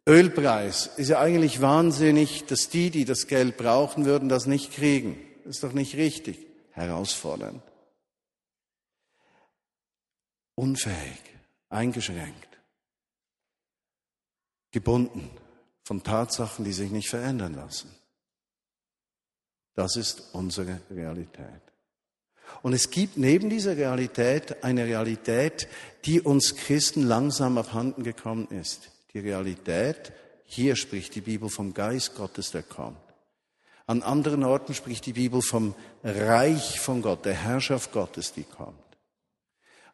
Ölpreis 0.07 0.87
ist 0.97 1.09
ja 1.09 1.19
eigentlich 1.19 1.61
wahnsinnig, 1.61 2.45
dass 2.45 2.69
die, 2.69 2.89
die 2.89 3.05
das 3.05 3.27
Geld 3.27 3.57
brauchen 3.57 4.05
würden, 4.05 4.29
das 4.29 4.45
nicht 4.45 4.71
kriegen. 4.73 5.19
Ist 5.45 5.63
doch 5.63 5.73
nicht 5.73 5.95
richtig. 5.95 6.47
Herausfordernd. 6.71 7.61
Unfähig, 10.55 11.21
eingeschränkt, 11.69 12.59
gebunden 14.71 15.29
von 15.83 16.03
Tatsachen, 16.03 16.65
die 16.65 16.73
sich 16.73 16.91
nicht 16.91 17.09
verändern 17.09 17.55
lassen. 17.55 17.89
Das 19.75 19.95
ist 19.95 20.33
unsere 20.33 20.81
Realität. 20.91 21.61
Und 22.61 22.73
es 22.73 22.89
gibt 22.89 23.17
neben 23.17 23.49
dieser 23.49 23.77
Realität 23.77 24.63
eine 24.63 24.85
Realität, 24.85 25.67
die 26.05 26.19
uns 26.19 26.55
Christen 26.55 27.03
langsam 27.03 27.57
abhanden 27.57 28.03
gekommen 28.03 28.47
ist. 28.47 28.89
Die 29.13 29.19
Realität, 29.19 30.11
hier 30.45 30.75
spricht 30.75 31.15
die 31.15 31.21
Bibel 31.21 31.49
vom 31.49 31.73
Geist 31.73 32.15
Gottes, 32.15 32.51
der 32.51 32.63
kommt. 32.63 32.97
An 33.85 34.03
anderen 34.03 34.43
Orten 34.43 34.73
spricht 34.73 35.05
die 35.05 35.13
Bibel 35.13 35.41
vom 35.41 35.73
Reich 36.03 36.79
von 36.79 37.01
Gott, 37.01 37.25
der 37.25 37.33
Herrschaft 37.33 37.91
Gottes, 37.91 38.33
die 38.33 38.43
kommt. 38.43 38.88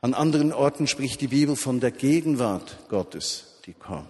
An 0.02 0.14
anderen 0.14 0.54
Orten 0.54 0.88
spricht 0.88 1.22
die 1.22 1.28
Bibel 1.28 1.56
von 1.56 1.80
der 1.80 1.92
Gegenwart 1.92 2.78
Gottes, 2.90 3.60
die 3.66 3.74
kommt. 3.74 4.10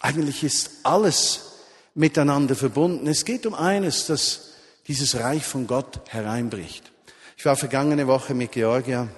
Eigentlich 0.00 0.42
ist 0.44 0.70
alles 0.82 1.52
miteinander 1.94 2.54
verbunden. 2.54 3.06
Es 3.06 3.24
geht 3.24 3.46
um 3.46 3.54
eines, 3.54 4.06
dass 4.06 4.52
dieses 4.86 5.18
Reich 5.18 5.44
von 5.44 5.66
Gott 5.66 6.00
hereinbricht. 6.08 6.90
Ich 7.36 7.44
war 7.44 7.56
vergangene 7.56 8.06
Woche 8.06 8.34
mit 8.34 8.52
Georgia 8.52 9.08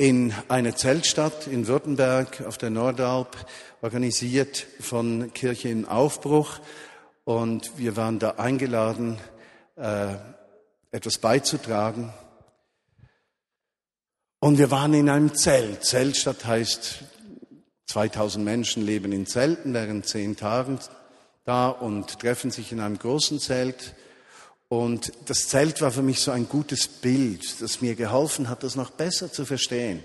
in 0.00 0.32
einer 0.48 0.74
Zeltstadt 0.74 1.46
in 1.46 1.66
Württemberg 1.66 2.40
auf 2.46 2.56
der 2.56 2.70
Nordalp, 2.70 3.36
organisiert 3.82 4.66
von 4.80 5.30
Kirche 5.34 5.68
im 5.68 5.86
Aufbruch. 5.86 6.58
Und 7.24 7.76
wir 7.76 7.96
waren 7.96 8.18
da 8.18 8.30
eingeladen, 8.30 9.18
äh, 9.76 10.14
etwas 10.90 11.18
beizutragen. 11.18 12.14
Und 14.40 14.56
wir 14.56 14.70
waren 14.70 14.94
in 14.94 15.10
einem 15.10 15.34
Zelt. 15.34 15.84
Zeltstadt 15.84 16.46
heißt 16.46 17.04
2000 17.86 18.42
Menschen 18.42 18.84
leben 18.84 19.12
in 19.12 19.26
Zelten 19.26 19.74
während 19.74 20.06
zehn 20.06 20.34
Tagen 20.34 20.78
da 21.44 21.68
und 21.68 22.20
treffen 22.20 22.50
sich 22.50 22.72
in 22.72 22.80
einem 22.80 22.98
großen 22.98 23.38
Zelt. 23.38 23.94
Und 24.68 25.12
das 25.26 25.48
Zelt 25.48 25.82
war 25.82 25.90
für 25.90 26.02
mich 26.02 26.20
so 26.20 26.30
ein 26.30 26.48
gutes 26.48 26.88
Bild, 26.88 27.60
das 27.60 27.82
mir 27.82 27.94
geholfen 27.96 28.48
hat, 28.48 28.62
das 28.62 28.76
noch 28.76 28.90
besser 28.90 29.30
zu 29.30 29.44
verstehen. 29.44 30.02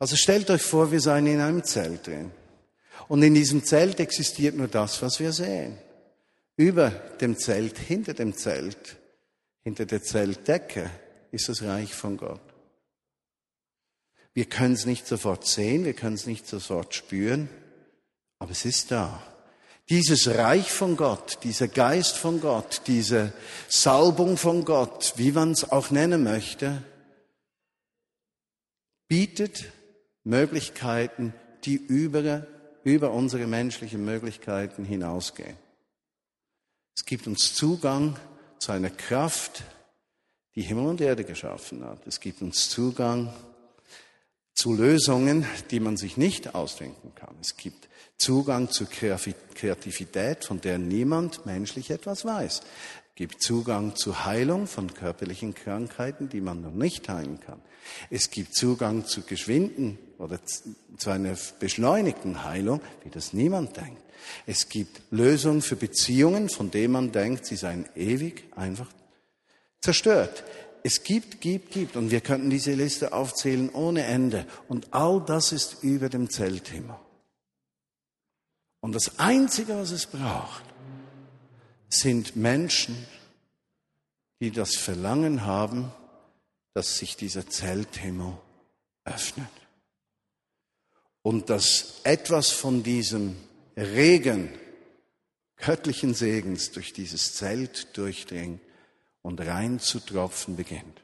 Also 0.00 0.16
stellt 0.16 0.50
euch 0.50 0.62
vor, 0.62 0.90
wir 0.90 1.00
seien 1.00 1.26
in 1.26 1.40
einem 1.40 1.62
Zelt 1.62 2.08
drin. 2.08 2.32
Und 3.06 3.22
in 3.22 3.34
diesem 3.34 3.64
Zelt 3.64 4.00
existiert 4.00 4.56
nur 4.56 4.68
das, 4.68 5.02
was 5.02 5.20
wir 5.20 5.32
sehen. 5.32 5.78
Über 6.56 6.90
dem 6.90 7.38
Zelt, 7.38 7.78
hinter 7.78 8.14
dem 8.14 8.36
Zelt, 8.36 8.96
hinter 9.62 9.86
der 9.86 10.02
Zeltdecke 10.02 10.90
ist 11.30 11.48
das 11.48 11.62
Reich 11.62 11.94
von 11.94 12.16
Gott. 12.16 12.51
Wir 14.34 14.46
können 14.46 14.74
es 14.74 14.86
nicht 14.86 15.06
sofort 15.06 15.46
sehen, 15.46 15.84
wir 15.84 15.92
können 15.92 16.14
es 16.14 16.26
nicht 16.26 16.46
sofort 16.46 16.94
spüren, 16.94 17.48
aber 18.38 18.52
es 18.52 18.64
ist 18.64 18.90
da. 18.90 19.22
Dieses 19.88 20.28
Reich 20.28 20.70
von 20.72 20.96
Gott, 20.96 21.38
dieser 21.42 21.68
Geist 21.68 22.16
von 22.16 22.40
Gott, 22.40 22.82
diese 22.86 23.32
Salbung 23.68 24.36
von 24.36 24.64
Gott, 24.64 25.14
wie 25.16 25.32
man 25.32 25.50
es 25.50 25.70
auch 25.70 25.90
nennen 25.90 26.22
möchte, 26.22 26.82
bietet 29.08 29.64
Möglichkeiten, 30.24 31.34
die 31.64 31.74
über, 31.74 32.46
über 32.84 33.10
unsere 33.10 33.46
menschlichen 33.46 34.04
Möglichkeiten 34.04 34.84
hinausgehen. 34.84 35.56
Es 36.96 37.04
gibt 37.04 37.26
uns 37.26 37.54
Zugang 37.54 38.18
zu 38.58 38.72
einer 38.72 38.90
Kraft, 38.90 39.64
die 40.54 40.62
Himmel 40.62 40.86
und 40.86 41.00
Erde 41.00 41.24
geschaffen 41.24 41.84
hat. 41.84 42.06
Es 42.06 42.20
gibt 42.20 42.40
uns 42.40 42.70
Zugang 42.70 43.32
zu 44.54 44.74
Lösungen, 44.74 45.46
die 45.70 45.80
man 45.80 45.96
sich 45.96 46.16
nicht 46.16 46.54
ausdenken 46.54 47.14
kann. 47.14 47.34
Es 47.40 47.56
gibt 47.56 47.88
Zugang 48.18 48.70
zu 48.70 48.86
Kreativität, 48.86 50.44
von 50.44 50.60
der 50.60 50.78
niemand 50.78 51.44
menschlich 51.46 51.90
etwas 51.90 52.24
weiß. 52.24 52.60
Es 52.60 53.14
gibt 53.16 53.42
Zugang 53.42 53.96
zu 53.96 54.24
Heilung 54.24 54.66
von 54.66 54.94
körperlichen 54.94 55.54
Krankheiten, 55.54 56.28
die 56.28 56.40
man 56.40 56.62
noch 56.62 56.72
nicht 56.72 57.08
heilen 57.08 57.40
kann. 57.40 57.60
Es 58.10 58.30
gibt 58.30 58.54
Zugang 58.54 59.06
zu 59.06 59.22
geschwinden 59.22 59.98
oder 60.18 60.38
zu 60.96 61.10
einer 61.10 61.36
beschleunigten 61.58 62.44
Heilung, 62.44 62.80
wie 63.02 63.10
das 63.10 63.32
niemand 63.32 63.76
denkt. 63.76 64.02
Es 64.46 64.68
gibt 64.68 65.02
Lösungen 65.10 65.62
für 65.62 65.76
Beziehungen, 65.76 66.48
von 66.48 66.70
denen 66.70 66.92
man 66.92 67.12
denkt, 67.12 67.44
sie 67.44 67.56
seien 67.56 67.88
ewig 67.96 68.44
einfach 68.54 68.88
zerstört. 69.80 70.44
Es 70.84 71.02
gibt, 71.04 71.40
gibt, 71.40 71.70
gibt. 71.70 71.96
Und 71.96 72.10
wir 72.10 72.20
könnten 72.20 72.50
diese 72.50 72.72
Liste 72.72 73.12
aufzählen 73.12 73.70
ohne 73.70 74.04
Ende. 74.04 74.46
Und 74.68 74.92
all 74.92 75.22
das 75.24 75.52
ist 75.52 75.82
über 75.82 76.08
dem 76.08 76.28
Zeltthema. 76.28 77.00
Und 78.80 78.94
das 78.94 79.18
Einzige, 79.20 79.76
was 79.76 79.92
es 79.92 80.06
braucht, 80.06 80.64
sind 81.88 82.34
Menschen, 82.34 83.06
die 84.40 84.50
das 84.50 84.74
Verlangen 84.74 85.46
haben, 85.46 85.92
dass 86.74 86.98
sich 86.98 87.16
dieser 87.16 87.48
Zelthimmel 87.48 88.36
öffnet. 89.04 89.46
Und 91.22 91.48
dass 91.50 92.00
etwas 92.02 92.50
von 92.50 92.82
diesem 92.82 93.36
Regen 93.76 94.48
göttlichen 95.56 96.14
Segens 96.14 96.72
durch 96.72 96.92
dieses 96.92 97.34
Zelt 97.34 97.96
durchdringt 97.96 98.60
und 99.22 99.40
rein 99.40 99.78
zu 99.78 100.00
tropfen 100.00 100.56
beginnt. 100.56 101.00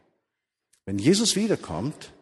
Wenn 0.84 0.98
Jesus 0.98 1.36
wiederkommt, 1.36 2.12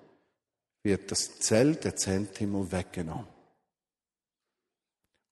wird 0.83 1.11
das 1.11 1.41
Zelt, 1.41 1.85
der 1.85 1.97
Zelthimmel 1.97 2.71
weggenommen. 2.71 3.27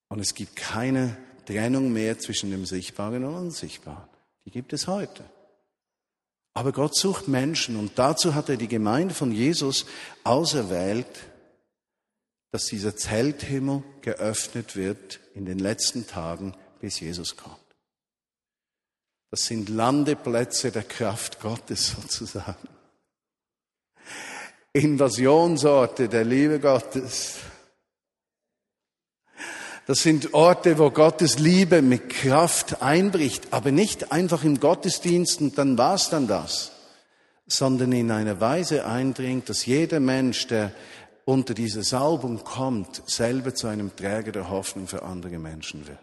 Und 0.08 0.20
es 0.20 0.34
gibt 0.34 0.56
keine 0.56 1.16
Trennung 1.46 1.92
mehr 1.92 2.18
zwischen 2.18 2.50
dem 2.50 2.66
Sichtbaren 2.66 3.24
und 3.24 3.34
Unsichtbaren. 3.34 4.08
Die 4.44 4.50
gibt 4.50 4.72
es 4.72 4.86
heute. 4.86 5.24
Aber 6.54 6.72
Gott 6.72 6.96
sucht 6.96 7.26
Menschen 7.26 7.76
und 7.76 7.98
dazu 7.98 8.34
hat 8.34 8.48
er 8.48 8.56
die 8.56 8.68
Gemeinde 8.68 9.14
von 9.14 9.32
Jesus 9.32 9.86
auserwählt, 10.22 11.26
dass 12.52 12.66
dieser 12.66 12.96
Zelthimmel 12.96 13.82
geöffnet 14.02 14.76
wird 14.76 15.18
in 15.34 15.44
den 15.44 15.58
letzten 15.58 16.06
Tagen, 16.06 16.54
bis 16.80 17.00
Jesus 17.00 17.36
kommt. 17.36 17.63
Das 19.34 19.46
sind 19.46 19.68
Landeplätze 19.68 20.70
der 20.70 20.84
Kraft 20.84 21.40
Gottes 21.40 21.88
sozusagen. 21.88 22.68
Invasionsorte 24.72 26.08
der 26.08 26.24
Liebe 26.24 26.60
Gottes. 26.60 27.38
Das 29.88 30.04
sind 30.04 30.34
Orte, 30.34 30.78
wo 30.78 30.92
Gottes 30.92 31.40
Liebe 31.40 31.82
mit 31.82 32.10
Kraft 32.10 32.80
einbricht, 32.80 33.52
aber 33.52 33.72
nicht 33.72 34.12
einfach 34.12 34.44
im 34.44 34.60
Gottesdienst 34.60 35.40
und 35.40 35.58
dann 35.58 35.76
war's 35.76 36.10
dann 36.10 36.28
das, 36.28 36.70
sondern 37.48 37.90
in 37.90 38.12
einer 38.12 38.40
Weise 38.40 38.86
eindringt, 38.86 39.48
dass 39.48 39.66
jeder 39.66 39.98
Mensch, 39.98 40.46
der 40.46 40.70
unter 41.24 41.54
diese 41.54 41.82
Salbung 41.82 42.44
kommt, 42.44 43.02
selber 43.10 43.52
zu 43.52 43.66
einem 43.66 43.96
Träger 43.96 44.30
der 44.30 44.48
Hoffnung 44.48 44.86
für 44.86 45.02
andere 45.02 45.40
Menschen 45.40 45.88
wird. 45.88 45.98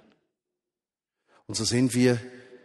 Und 1.48 1.56
so 1.56 1.64
sind 1.64 1.96
wir 1.96 2.20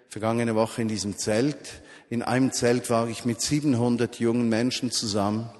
vergangene 0.08 0.54
Woche 0.54 0.82
in 0.82 0.88
diesem 0.88 1.18
Zelt. 1.18 1.82
In 2.08 2.22
einem 2.22 2.52
Zelt 2.52 2.90
war 2.90 3.08
ich 3.08 3.25
mit 3.25 3.40
700 3.40 4.18
jungen 4.20 4.48
Menschen 4.48 4.90
zusammen. 4.90 5.50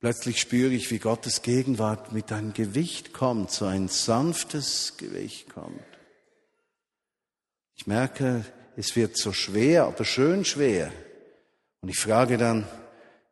Plötzlich 0.00 0.40
spüre 0.40 0.72
ich, 0.72 0.90
wie 0.90 0.98
Gottes 0.98 1.42
Gegenwart 1.42 2.12
mit 2.12 2.32
einem 2.32 2.54
Gewicht 2.54 3.12
kommt, 3.12 3.50
so 3.50 3.66
ein 3.66 3.88
sanftes 3.88 4.96
Gewicht 4.96 5.50
kommt. 5.50 5.84
Ich 7.76 7.86
merke, 7.86 8.44
es 8.76 8.96
wird 8.96 9.18
so 9.18 9.32
schwer, 9.32 9.84
aber 9.84 10.04
schön 10.04 10.44
schwer. 10.44 10.90
Und 11.82 11.90
ich 11.90 11.98
frage 11.98 12.38
dann, 12.38 12.66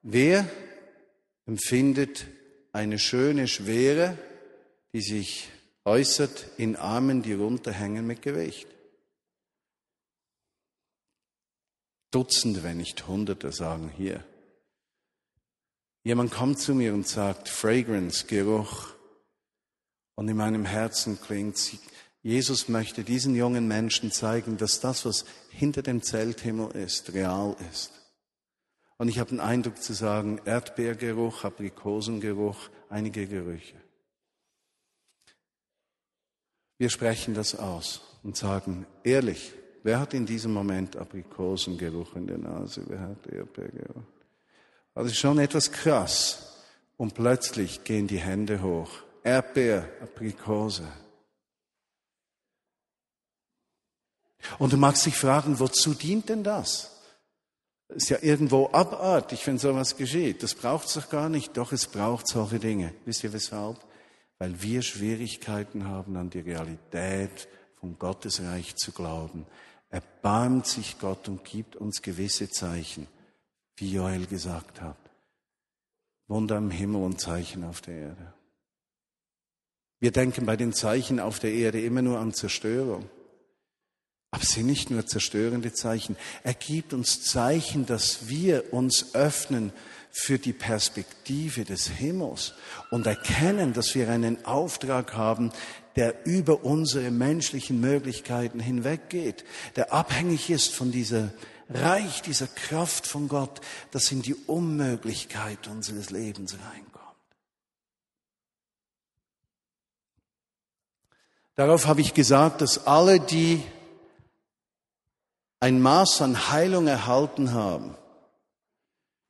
wer 0.02 0.48
empfindet 1.46 2.26
eine 2.72 2.98
schöne 2.98 3.48
Schwere, 3.48 4.16
die 4.92 5.00
sich 5.00 5.48
äußert 5.84 6.48
in 6.58 6.76
Armen, 6.76 7.22
die 7.22 7.32
runterhängen 7.32 8.06
mit 8.06 8.20
Gewicht? 8.20 8.68
Dutzende, 12.10 12.62
wenn 12.62 12.78
nicht 12.78 13.06
Hunderte 13.06 13.52
sagen 13.52 13.90
hier. 13.96 14.24
Jemand 16.04 16.30
kommt 16.30 16.58
zu 16.58 16.74
mir 16.74 16.94
und 16.94 17.06
sagt, 17.06 17.48
Fragrance, 17.48 18.26
Geruch. 18.26 18.94
Und 20.14 20.28
in 20.28 20.36
meinem 20.36 20.64
Herzen 20.64 21.20
klingt, 21.20 21.58
Jesus 22.22 22.68
möchte 22.68 23.04
diesen 23.04 23.36
jungen 23.36 23.68
Menschen 23.68 24.10
zeigen, 24.10 24.56
dass 24.56 24.80
das, 24.80 25.04
was 25.04 25.24
hinter 25.50 25.82
dem 25.82 26.02
Zelthimmel 26.02 26.70
ist, 26.72 27.12
real 27.12 27.56
ist. 27.70 27.92
Und 28.96 29.08
ich 29.08 29.18
habe 29.18 29.30
den 29.30 29.40
Eindruck 29.40 29.80
zu 29.80 29.92
sagen, 29.92 30.40
Erdbeergeruch, 30.44 31.44
Aprikosengeruch, 31.44 32.68
einige 32.88 33.26
Gerüche. 33.26 33.76
Wir 36.78 36.90
sprechen 36.90 37.34
das 37.34 37.54
aus 37.54 38.00
und 38.22 38.36
sagen, 38.36 38.86
ehrlich, 39.04 39.52
Wer 39.88 40.00
hat 40.00 40.12
in 40.12 40.26
diesem 40.26 40.52
Moment 40.52 40.98
Aprikosengeruch 40.98 42.14
in 42.14 42.26
der 42.26 42.36
Nase? 42.36 42.82
Wer 42.88 43.00
hat 43.00 43.26
Erdbeergeruch? 43.26 44.02
Also 44.94 45.14
schon 45.14 45.38
etwas 45.38 45.72
krass. 45.72 46.58
Und 46.98 47.14
plötzlich 47.14 47.84
gehen 47.84 48.06
die 48.06 48.18
Hände 48.18 48.60
hoch. 48.60 48.90
Erdbeer, 49.24 49.88
Aprikose. 50.02 50.86
Und 54.58 54.74
du 54.74 54.76
magst 54.76 55.06
dich 55.06 55.16
fragen, 55.16 55.58
wozu 55.58 55.94
dient 55.94 56.28
denn 56.28 56.44
das? 56.44 57.00
Ist 57.88 58.10
ja 58.10 58.18
irgendwo 58.20 58.68
abartig, 58.70 59.46
wenn 59.46 59.56
sowas 59.56 59.96
geschieht. 59.96 60.42
Das 60.42 60.54
braucht 60.54 60.88
es 60.88 60.92
doch 60.92 61.08
gar 61.08 61.30
nicht. 61.30 61.56
Doch 61.56 61.72
es 61.72 61.86
braucht 61.86 62.28
solche 62.28 62.58
Dinge. 62.58 62.92
Wisst 63.06 63.24
ihr 63.24 63.32
weshalb? 63.32 63.78
Weil 64.36 64.60
wir 64.60 64.82
Schwierigkeiten 64.82 65.86
haben, 65.86 66.14
an 66.18 66.28
die 66.28 66.40
Realität 66.40 67.48
vom 67.80 67.98
Gottesreich 67.98 68.76
zu 68.76 68.92
glauben 68.92 69.46
erbarmt 69.90 70.66
sich 70.66 70.98
Gott 70.98 71.28
und 71.28 71.44
gibt 71.44 71.76
uns 71.76 72.02
gewisse 72.02 72.50
Zeichen, 72.50 73.06
wie 73.76 73.92
Joel 73.92 74.26
gesagt 74.26 74.80
hat. 74.80 74.96
Wunder 76.26 76.58
im 76.58 76.70
Himmel 76.70 77.02
und 77.02 77.20
Zeichen 77.20 77.64
auf 77.64 77.80
der 77.80 77.94
Erde. 77.94 78.34
Wir 80.00 80.12
denken 80.12 80.46
bei 80.46 80.56
den 80.56 80.72
Zeichen 80.72 81.20
auf 81.20 81.38
der 81.38 81.52
Erde 81.52 81.80
immer 81.80 82.02
nur 82.02 82.18
an 82.18 82.32
Zerstörung. 82.32 83.08
Aber 84.30 84.42
es 84.42 84.50
sind 84.50 84.66
nicht 84.66 84.90
nur 84.90 85.06
zerstörende 85.06 85.72
Zeichen. 85.72 86.16
Er 86.44 86.54
gibt 86.54 86.92
uns 86.92 87.22
Zeichen, 87.22 87.86
dass 87.86 88.28
wir 88.28 88.72
uns 88.74 89.14
öffnen 89.14 89.72
für 90.10 90.38
die 90.38 90.52
Perspektive 90.52 91.64
des 91.64 91.88
Himmels 91.88 92.54
und 92.90 93.06
erkennen, 93.06 93.72
dass 93.72 93.94
wir 93.94 94.08
einen 94.08 94.44
Auftrag 94.44 95.14
haben, 95.14 95.52
der 95.96 96.26
über 96.26 96.64
unsere 96.64 97.10
menschlichen 97.10 97.80
Möglichkeiten 97.80 98.60
hinweggeht, 98.60 99.44
der 99.76 99.92
abhängig 99.92 100.50
ist 100.50 100.74
von 100.74 100.92
dieser 100.92 101.30
Reich, 101.70 102.22
dieser 102.22 102.46
Kraft 102.46 103.06
von 103.06 103.28
Gott, 103.28 103.60
das 103.90 104.10
in 104.10 104.22
die 104.22 104.34
Unmöglichkeit 104.34 105.68
unseres 105.68 106.10
Lebens 106.10 106.54
reinkommt. 106.54 106.88
Darauf 111.56 111.86
habe 111.86 112.00
ich 112.00 112.14
gesagt, 112.14 112.60
dass 112.60 112.86
alle, 112.86 113.18
die 113.18 113.62
ein 115.60 115.80
Maß 115.82 116.22
an 116.22 116.50
Heilung 116.50 116.86
erhalten 116.86 117.52
haben, 117.52 117.96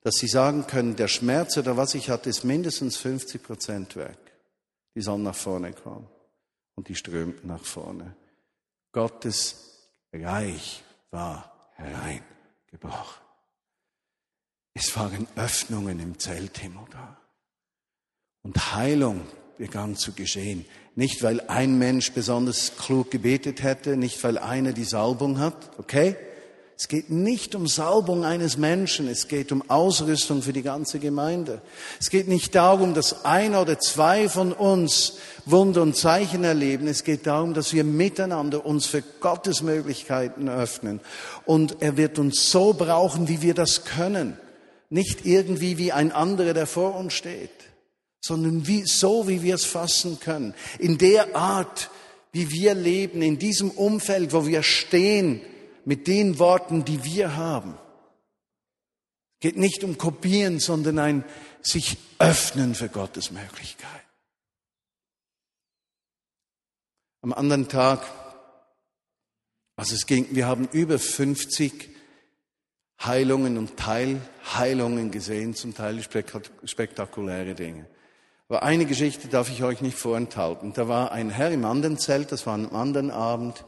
dass 0.03 0.15
sie 0.17 0.29
sagen 0.29 0.67
können, 0.67 0.97
der 0.97 1.09
Schmerz 1.09 1.57
oder 1.57 1.77
was 1.77 1.95
ich 1.95 2.11
hatte, 2.11 2.31
ist 2.31 2.45
mindestens 2.45 2.97
50 2.97 3.43
Prozent 3.43 3.97
weg. 3.97 4.19
Die 4.95 5.01
sollen 5.03 5.23
nach 5.23 5.35
vorne 5.35 5.73
kommen. 5.73 6.09
Und 6.75 6.89
die 6.89 6.95
strömten 6.95 7.49
nach 7.49 7.65
vorne. 7.65 8.15
Gottes 8.93 9.89
Reich 10.13 10.83
war 11.11 11.71
hereingebrochen. 11.75 13.23
Es 14.75 14.97
waren 14.97 15.27
Öffnungen 15.35 15.99
im 15.99 16.19
Zelthimmel 16.19 16.85
da. 16.91 17.19
Und 18.43 18.75
Heilung 18.75 19.27
begann 19.59 19.97
zu 19.97 20.13
geschehen. 20.13 20.65
Nicht, 20.95 21.23
weil 21.23 21.41
ein 21.49 21.79
Mensch 21.79 22.13
besonders 22.13 22.77
klug 22.77 23.11
gebetet 23.11 23.63
hätte, 23.63 23.97
nicht, 23.97 24.23
weil 24.23 24.39
einer 24.39 24.73
die 24.73 24.85
Salbung 24.85 25.39
hat, 25.39 25.79
okay? 25.79 26.17
Es 26.81 26.87
geht 26.87 27.11
nicht 27.11 27.57
um 27.57 27.67
Salbung 27.67 28.25
eines 28.25 28.57
Menschen, 28.57 29.09
es 29.09 29.27
geht 29.27 29.51
um 29.51 29.69
Ausrüstung 29.69 30.43
für 30.43 30.53
die 30.53 30.63
ganze 30.63 31.01
Gemeinde. 31.01 31.61
Es 31.99 32.09
geht 32.09 32.29
nicht 32.29 32.55
darum, 32.55 32.95
dass 32.95 33.25
einer 33.25 33.63
oder 33.63 33.81
zwei 33.81 34.29
von 34.29 34.53
uns 34.53 35.15
Wunder 35.45 35.83
und 35.83 35.97
Zeichen 35.97 36.45
erleben. 36.45 36.87
Es 36.87 37.03
geht 37.03 37.27
darum, 37.27 37.53
dass 37.53 37.73
wir 37.73 37.83
miteinander 37.83 38.65
uns 38.65 38.87
für 38.87 39.03
Gottes 39.03 39.61
Möglichkeiten 39.61 40.49
öffnen. 40.49 41.01
Und 41.47 41.83
er 41.83 41.97
wird 41.97 42.21
uns 42.21 42.53
so 42.53 42.75
brauchen, 42.75 43.27
wie 43.27 43.43
wir 43.43 43.55
das 43.55 43.85
können. 43.85 44.39
Nicht 44.89 45.27
irgendwie 45.27 45.79
wie 45.79 45.91
ein 45.91 46.13
anderer, 46.13 46.55
der 46.55 46.69
vor 46.69 46.95
uns 46.95 47.13
steht, 47.13 47.51
sondern 48.21 48.69
wie, 48.69 48.85
so, 48.87 49.27
wie 49.27 49.43
wir 49.43 49.57
es 49.57 49.65
fassen 49.65 50.21
können. 50.21 50.55
In 50.79 50.97
der 50.97 51.35
Art, 51.35 51.91
wie 52.31 52.53
wir 52.53 52.75
leben, 52.75 53.21
in 53.21 53.37
diesem 53.37 53.73
Umfeld, 53.73 54.33
wo 54.33 54.47
wir 54.47 54.63
stehen, 54.63 55.41
mit 55.89 56.07
den 56.07 56.39
Worten, 56.39 56.85
die 56.85 57.03
wir 57.03 57.37
haben. 57.37 57.73
Es 59.37 59.41
geht 59.41 59.57
nicht 59.57 59.83
um 59.85 59.97
Kopieren, 59.97 60.61
sondern 60.61 60.99
ein 60.99 61.25
sich 61.63 61.97
öffnen 62.19 62.75
für 62.75 62.91
Gottes 62.91 63.31
Möglichkeit. 63.31 64.05
Am 67.23 67.33
anderen 67.33 67.69
Tag, 67.69 68.07
also 69.77 69.95
es 69.95 70.05
ging, 70.05 70.27
wir 70.33 70.47
haben 70.47 70.69
über 70.73 70.99
50 70.99 71.89
Heilungen 73.03 73.57
und 73.57 73.79
Teilheilungen 73.79 75.11
gesehen, 75.11 75.55
zum 75.55 75.75
Teil 75.75 76.03
spektakuläre 76.03 77.55
Dinge. 77.55 77.87
Aber 78.51 78.63
eine 78.63 78.85
Geschichte 78.85 79.29
darf 79.29 79.49
ich 79.49 79.63
euch 79.63 79.81
nicht 79.81 79.97
vorenthalten. 79.97 80.75
Da 80.75 80.87
war 80.87 81.13
ein 81.13 81.31
Herr 81.31 81.51
im 81.51 81.65
anderen 81.65 81.97
Zelt, 81.97 82.31
das 82.31 82.45
war 82.47 82.53
am 82.53 82.77
anderen 82.77 83.11
Abend, 83.11 83.65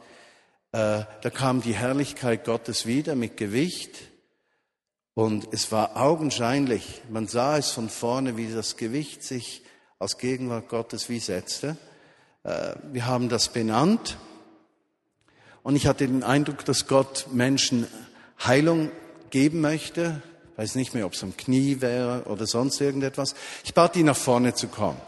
äh, 0.73 1.03
da 1.21 1.29
kam 1.29 1.61
die 1.61 1.75
Herrlichkeit 1.75 2.45
Gottes 2.45 2.85
wieder 2.85 3.15
mit 3.15 3.35
Gewicht 3.35 3.97
und 5.13 5.49
es 5.51 5.71
war 5.71 5.97
augenscheinlich, 5.97 7.01
man 7.09 7.27
sah 7.27 7.57
es 7.57 7.71
von 7.71 7.89
vorne, 7.89 8.37
wie 8.37 8.47
das 8.47 8.77
Gewicht 8.77 9.23
sich 9.23 9.63
aus 9.99 10.17
Gegenwart 10.17 10.69
Gottes 10.69 11.09
wie 11.09 11.19
setzte. 11.19 11.75
Äh, 12.43 12.75
wir 12.91 13.05
haben 13.05 13.27
das 13.27 13.49
benannt 13.49 14.17
und 15.61 15.75
ich 15.75 15.87
hatte 15.87 16.07
den 16.07 16.23
Eindruck, 16.23 16.63
dass 16.63 16.87
Gott 16.87 17.27
Menschen 17.31 17.85
Heilung 18.45 18.91
geben 19.29 19.59
möchte. 19.59 20.21
Ich 20.53 20.57
weiß 20.57 20.75
nicht 20.75 20.93
mehr, 20.93 21.05
ob 21.05 21.13
es 21.13 21.23
am 21.23 21.35
Knie 21.35 21.81
wäre 21.81 22.23
oder 22.23 22.47
sonst 22.47 22.79
irgendetwas. 22.79 23.35
Ich 23.65 23.73
bat 23.73 23.97
ihn 23.97 24.05
nach 24.05 24.15
vorne 24.15 24.53
zu 24.53 24.69
kommen. 24.69 24.99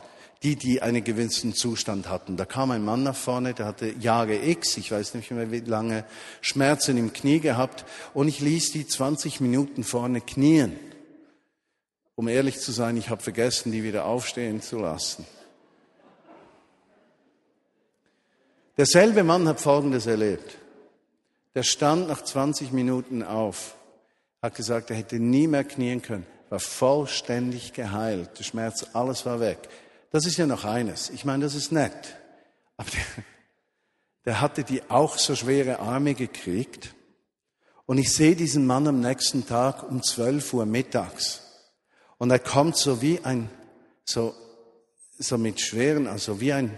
Die, 0.43 0.56
die 0.58 0.82
einen 0.82 1.03
gewissen 1.03 1.53
Zustand 1.53 2.10
hatten. 2.10 2.36
Da 2.36 2.45
kam 2.45 2.71
ein 2.71 2.84
Mann 2.84 3.03
nach 3.03 3.15
vorne, 3.15 3.53
der 3.53 3.65
hatte 3.65 3.93
Jahre 3.99 4.36
X, 4.36 4.77
ich 4.77 4.91
weiß 4.91 5.13
nicht 5.13 5.32
mehr 5.32 5.51
wie 5.51 5.62
lange, 5.62 6.06
Schmerzen 6.41 6.97
im 6.97 7.13
Knie 7.13 7.39
gehabt 7.39 7.86
und 8.13 8.27
ich 8.27 8.41
ließ 8.41 8.73
die 8.73 8.86
20 8.86 9.39
Minuten 9.39 9.84
vorne 9.84 10.19
knien. 10.19 10.77
Um 12.15 12.27
ehrlich 12.27 12.60
zu 12.60 12.71
sein, 12.71 12.97
ich 12.97 13.10
habe 13.10 13.23
vergessen, 13.23 13.71
die 13.71 13.84
wieder 13.84 14.06
aufstehen 14.06 14.62
zu 14.62 14.79
lassen. 14.79 15.25
Derselbe 18.77 19.23
Mann 19.23 19.47
hat 19.47 19.62
Folgendes 19.62 20.06
erlebt. 20.08 20.58
Der 21.56 21.63
stand 21.63 22.08
nach 22.08 22.21
20 22.21 22.71
Minuten 22.71 23.23
auf 23.23 23.75
hat 24.43 24.56
gesagt, 24.56 24.89
er 24.89 24.97
hätte 24.97 25.19
nie 25.19 25.47
mehr 25.47 25.63
knien 25.63 26.01
können, 26.01 26.25
war 26.49 26.60
vollständig 26.60 27.71
geheilt, 27.71 28.38
der 28.38 28.43
Schmerz, 28.43 28.86
alles 28.91 29.25
war 29.25 29.39
weg. 29.39 29.58
Das 30.13 30.28
ist 30.28 30.38
ja 30.38 30.45
noch 30.45 30.63
eines. 30.63 31.10
Ich 31.10 31.26
meine, 31.26 31.43
das 31.43 31.56
ist 31.56 31.71
nett. 31.71 32.15
Aber 32.78 32.88
der, 32.91 33.23
der 34.26 34.41
hatte 34.41 34.63
die 34.63 34.88
auch 34.88 35.17
so 35.17 35.36
schwere 35.36 35.80
Arme 35.80 36.13
gekriegt. 36.13 36.93
Und 37.88 37.97
ich 37.97 38.13
sehe 38.13 38.36
diesen 38.36 38.67
Mann 38.67 38.88
am 38.88 38.99
nächsten 38.99 39.47
Tag 39.47 39.82
um 39.82 40.04
12 40.04 40.54
Uhr 40.54 40.65
mittags. 40.67 41.41
Und 42.19 42.30
er 42.30 42.38
kommt 42.38 42.78
so 42.78 43.02
wie 43.02 43.21
ein, 43.23 43.49
so, 44.06 44.36
so 45.17 45.39
mit 45.39 45.60
schweren, 45.60 46.06
also 46.06 46.39
wie 46.39 46.54
ein 46.54 46.78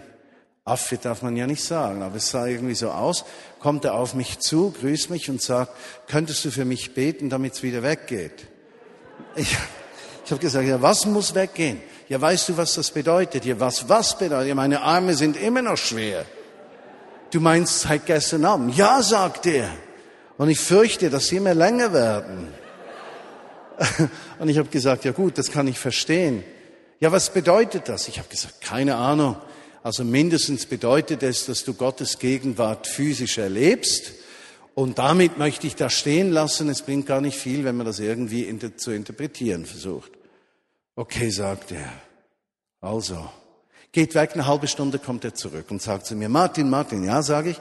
Affe 0.64 0.96
darf 0.96 1.20
man 1.20 1.36
ja 1.36 1.46
nicht 1.46 1.62
sagen, 1.62 2.02
aber 2.02 2.16
es 2.16 2.30
sah 2.30 2.46
irgendwie 2.46 2.74
so 2.74 2.90
aus, 2.90 3.26
kommt 3.60 3.84
er 3.84 3.94
auf 3.94 4.14
mich 4.14 4.38
zu, 4.38 4.70
grüßt 4.70 5.10
mich 5.10 5.28
und 5.28 5.42
sagt, 5.42 5.72
könntest 6.08 6.42
du 6.46 6.50
für 6.50 6.64
mich 6.64 6.94
beten, 6.94 7.28
damit 7.28 7.52
es 7.52 7.62
wieder 7.62 7.82
weggeht? 7.82 8.48
Ich, 9.36 9.56
ich 10.24 10.30
habe 10.30 10.40
gesagt, 10.40 10.66
ja, 10.66 10.80
was 10.80 11.04
muss 11.04 11.34
weggehen? 11.34 11.82
Ja, 12.08 12.20
weißt 12.20 12.50
du, 12.50 12.56
was 12.56 12.74
das 12.74 12.90
bedeutet? 12.90 13.44
Ja, 13.44 13.58
was, 13.58 13.88
was 13.88 14.16
bedeutet? 14.16 14.48
Ja, 14.48 14.54
meine 14.54 14.82
Arme 14.82 15.14
sind 15.14 15.36
immer 15.36 15.62
noch 15.62 15.76
schwer. 15.76 16.24
Du 17.30 17.40
meinst 17.40 17.80
seit 17.80 18.06
gestern 18.06 18.44
Abend? 18.44 18.76
Ja, 18.76 19.02
sagt 19.02 19.46
er. 19.46 19.68
Und 20.38 20.48
ich 20.48 20.60
fürchte, 20.60 21.10
dass 21.10 21.28
sie 21.28 21.36
immer 21.36 21.54
länger 21.54 21.92
werden. 21.92 22.48
Und 24.38 24.48
ich 24.48 24.58
habe 24.58 24.68
gesagt, 24.68 25.04
ja 25.04 25.12
gut, 25.12 25.36
das 25.38 25.50
kann 25.50 25.66
ich 25.66 25.78
verstehen. 25.78 26.44
Ja, 27.00 27.10
was 27.10 27.30
bedeutet 27.30 27.88
das? 27.88 28.08
Ich 28.08 28.18
habe 28.18 28.28
gesagt, 28.28 28.60
keine 28.60 28.96
Ahnung. 28.96 29.36
Also 29.82 30.04
mindestens 30.04 30.66
bedeutet 30.66 31.22
es, 31.22 31.46
dass 31.46 31.64
du 31.64 31.74
Gottes 31.74 32.18
Gegenwart 32.18 32.86
physisch 32.86 33.38
erlebst. 33.38 34.12
Und 34.74 34.98
damit 34.98 35.38
möchte 35.38 35.66
ich 35.66 35.74
das 35.74 35.94
stehen 35.94 36.30
lassen. 36.30 36.68
Es 36.68 36.82
bringt 36.82 37.06
gar 37.06 37.20
nicht 37.20 37.38
viel, 37.38 37.64
wenn 37.64 37.76
man 37.76 37.86
das 37.86 37.98
irgendwie 37.98 38.58
zu 38.76 38.92
interpretieren 38.92 39.66
versucht. 39.66 40.12
Okay, 40.98 41.28
sagt 41.28 41.72
er. 41.72 41.92
Also, 42.80 43.28
geht 43.92 44.14
weg, 44.14 44.30
eine 44.32 44.46
halbe 44.46 44.66
Stunde 44.66 44.98
kommt 44.98 45.24
er 45.26 45.34
zurück 45.34 45.66
und 45.68 45.82
sagt 45.82 46.06
zu 46.06 46.14
mir, 46.16 46.30
Martin, 46.30 46.70
Martin, 46.70 47.04
ja, 47.04 47.22
sage 47.22 47.50
ich, 47.50 47.60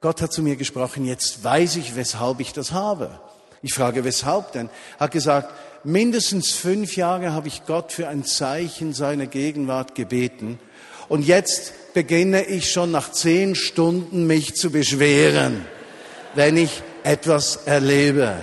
Gott 0.00 0.22
hat 0.22 0.32
zu 0.32 0.42
mir 0.42 0.56
gesprochen, 0.56 1.04
jetzt 1.04 1.44
weiß 1.44 1.76
ich, 1.76 1.94
weshalb 1.94 2.40
ich 2.40 2.54
das 2.54 2.72
habe. 2.72 3.20
Ich 3.60 3.74
frage, 3.74 4.04
weshalb 4.04 4.52
denn? 4.52 4.70
Hat 4.98 5.10
gesagt, 5.10 5.52
mindestens 5.84 6.52
fünf 6.52 6.96
Jahre 6.96 7.32
habe 7.32 7.48
ich 7.48 7.66
Gott 7.66 7.92
für 7.92 8.08
ein 8.08 8.24
Zeichen 8.24 8.94
seiner 8.94 9.26
Gegenwart 9.26 9.94
gebeten 9.94 10.58
und 11.08 11.26
jetzt 11.26 11.92
beginne 11.92 12.44
ich 12.44 12.72
schon 12.72 12.90
nach 12.90 13.12
zehn 13.12 13.54
Stunden 13.54 14.26
mich 14.26 14.54
zu 14.54 14.70
beschweren, 14.70 15.66
wenn 16.34 16.56
ich 16.56 16.82
etwas 17.02 17.56
erlebe. 17.66 18.36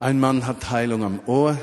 Ein 0.00 0.18
Mann 0.18 0.44
hat 0.46 0.70
Heilung 0.70 1.04
am 1.04 1.20
Ohr, 1.26 1.56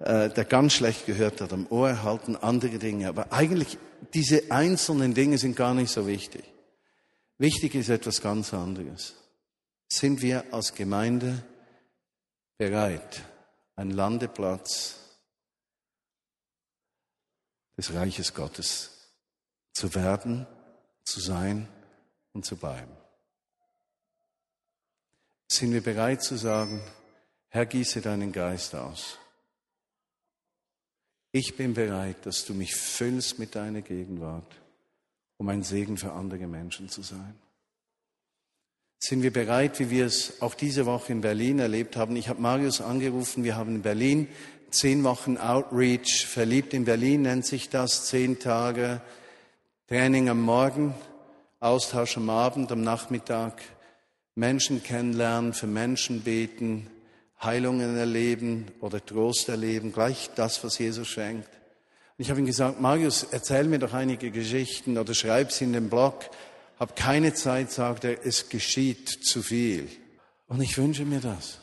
äh, 0.00 0.28
der 0.30 0.44
ganz 0.44 0.74
schlecht 0.74 1.06
gehört 1.06 1.40
hat, 1.40 1.52
am 1.52 1.66
Ohr 1.70 2.02
halten 2.02 2.36
andere 2.36 2.78
Dinge. 2.78 3.08
Aber 3.08 3.32
eigentlich, 3.32 3.78
diese 4.12 4.50
einzelnen 4.50 5.14
Dinge 5.14 5.38
sind 5.38 5.56
gar 5.56 5.74
nicht 5.74 5.90
so 5.90 6.06
wichtig. 6.06 6.44
Wichtig 7.38 7.74
ist 7.74 7.88
etwas 7.88 8.20
ganz 8.20 8.54
anderes. 8.54 9.14
Sind 9.88 10.22
wir 10.22 10.52
als 10.52 10.74
Gemeinde 10.74 11.44
bereit, 12.56 13.22
ein 13.76 13.90
Landeplatz 13.90 14.96
des 17.76 17.92
Reiches 17.92 18.34
Gottes 18.34 18.90
zu 19.72 19.94
werden, 19.94 20.46
zu 21.04 21.20
sein 21.20 21.68
und 22.32 22.44
zu 22.44 22.56
bleiben. 22.56 22.96
Sind 25.48 25.72
wir 25.72 25.82
bereit 25.82 26.22
zu 26.22 26.36
sagen, 26.36 26.80
Herr, 27.48 27.66
gieße 27.66 28.00
deinen 28.00 28.32
Geist 28.32 28.74
aus. 28.74 29.18
Ich 31.36 31.56
bin 31.56 31.74
bereit, 31.74 32.26
dass 32.26 32.44
du 32.44 32.54
mich 32.54 32.76
füllst 32.76 33.40
mit 33.40 33.56
deiner 33.56 33.82
Gegenwart, 33.82 34.46
um 35.36 35.48
ein 35.48 35.64
Segen 35.64 35.96
für 35.96 36.12
andere 36.12 36.46
Menschen 36.46 36.88
zu 36.88 37.02
sein. 37.02 37.34
Sind 39.00 39.24
wir 39.24 39.32
bereit, 39.32 39.80
wie 39.80 39.90
wir 39.90 40.06
es 40.06 40.40
auch 40.40 40.54
diese 40.54 40.86
Woche 40.86 41.10
in 41.10 41.22
Berlin 41.22 41.58
erlebt 41.58 41.96
haben? 41.96 42.14
Ich 42.14 42.28
habe 42.28 42.40
Marius 42.40 42.80
angerufen, 42.80 43.42
wir 43.42 43.56
haben 43.56 43.74
in 43.74 43.82
Berlin 43.82 44.28
zehn 44.70 45.02
Wochen 45.02 45.36
Outreach, 45.36 46.24
verliebt 46.24 46.72
in 46.72 46.84
Berlin 46.84 47.22
nennt 47.22 47.44
sich 47.44 47.68
das, 47.68 48.06
zehn 48.06 48.38
Tage 48.38 49.00
Training 49.88 50.28
am 50.28 50.40
Morgen, 50.40 50.94
Austausch 51.58 52.16
am 52.16 52.30
Abend, 52.30 52.70
am 52.70 52.82
Nachmittag, 52.82 53.60
Menschen 54.36 54.84
kennenlernen, 54.84 55.52
für 55.52 55.66
Menschen 55.66 56.20
beten, 56.20 56.88
Heilungen 57.42 57.96
erleben 57.96 58.66
oder 58.80 59.04
Trost 59.04 59.48
erleben, 59.48 59.92
gleich 59.92 60.30
das, 60.34 60.62
was 60.64 60.78
Jesus 60.78 61.08
schenkt. 61.08 61.48
Und 61.48 62.22
ich 62.24 62.30
habe 62.30 62.40
ihm 62.40 62.46
gesagt, 62.46 62.80
Marius, 62.80 63.24
erzähl 63.30 63.64
mir 63.64 63.78
doch 63.78 63.92
einige 63.92 64.30
Geschichten 64.30 64.98
oder 64.98 65.14
schreib 65.14 65.52
sie 65.52 65.64
in 65.64 65.72
den 65.72 65.90
Blog. 65.90 66.30
Hab 66.78 66.96
keine 66.96 67.34
Zeit, 67.34 67.70
sagt 67.72 68.04
er, 68.04 68.24
es 68.24 68.48
geschieht 68.48 69.08
zu 69.08 69.42
viel. 69.42 69.88
Und 70.46 70.60
ich 70.60 70.78
wünsche 70.78 71.04
mir 71.04 71.20
das. 71.20 71.58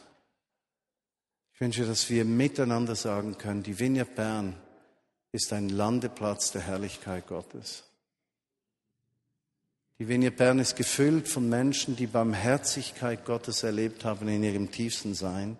Ich 1.53 1.61
wünsche, 1.61 1.85
dass 1.85 2.09
wir 2.09 2.25
miteinander 2.25 2.95
sagen 2.95 3.37
können, 3.37 3.63
die 3.63 3.79
Vineyard 3.79 4.15
Bern 4.15 4.55
ist 5.31 5.53
ein 5.53 5.69
Landeplatz 5.69 6.51
der 6.51 6.61
Herrlichkeit 6.61 7.27
Gottes. 7.27 7.83
Die 10.01 10.07
Vignette 10.07 10.35
Bern 10.35 10.57
ist 10.57 10.75
gefüllt 10.75 11.27
von 11.27 11.47
Menschen, 11.47 11.95
die 11.95 12.07
Barmherzigkeit 12.07 13.23
Gottes 13.23 13.61
erlebt 13.61 14.03
haben 14.03 14.27
in 14.29 14.41
ihrem 14.41 14.71
tiefsten 14.71 15.13
Sein 15.13 15.59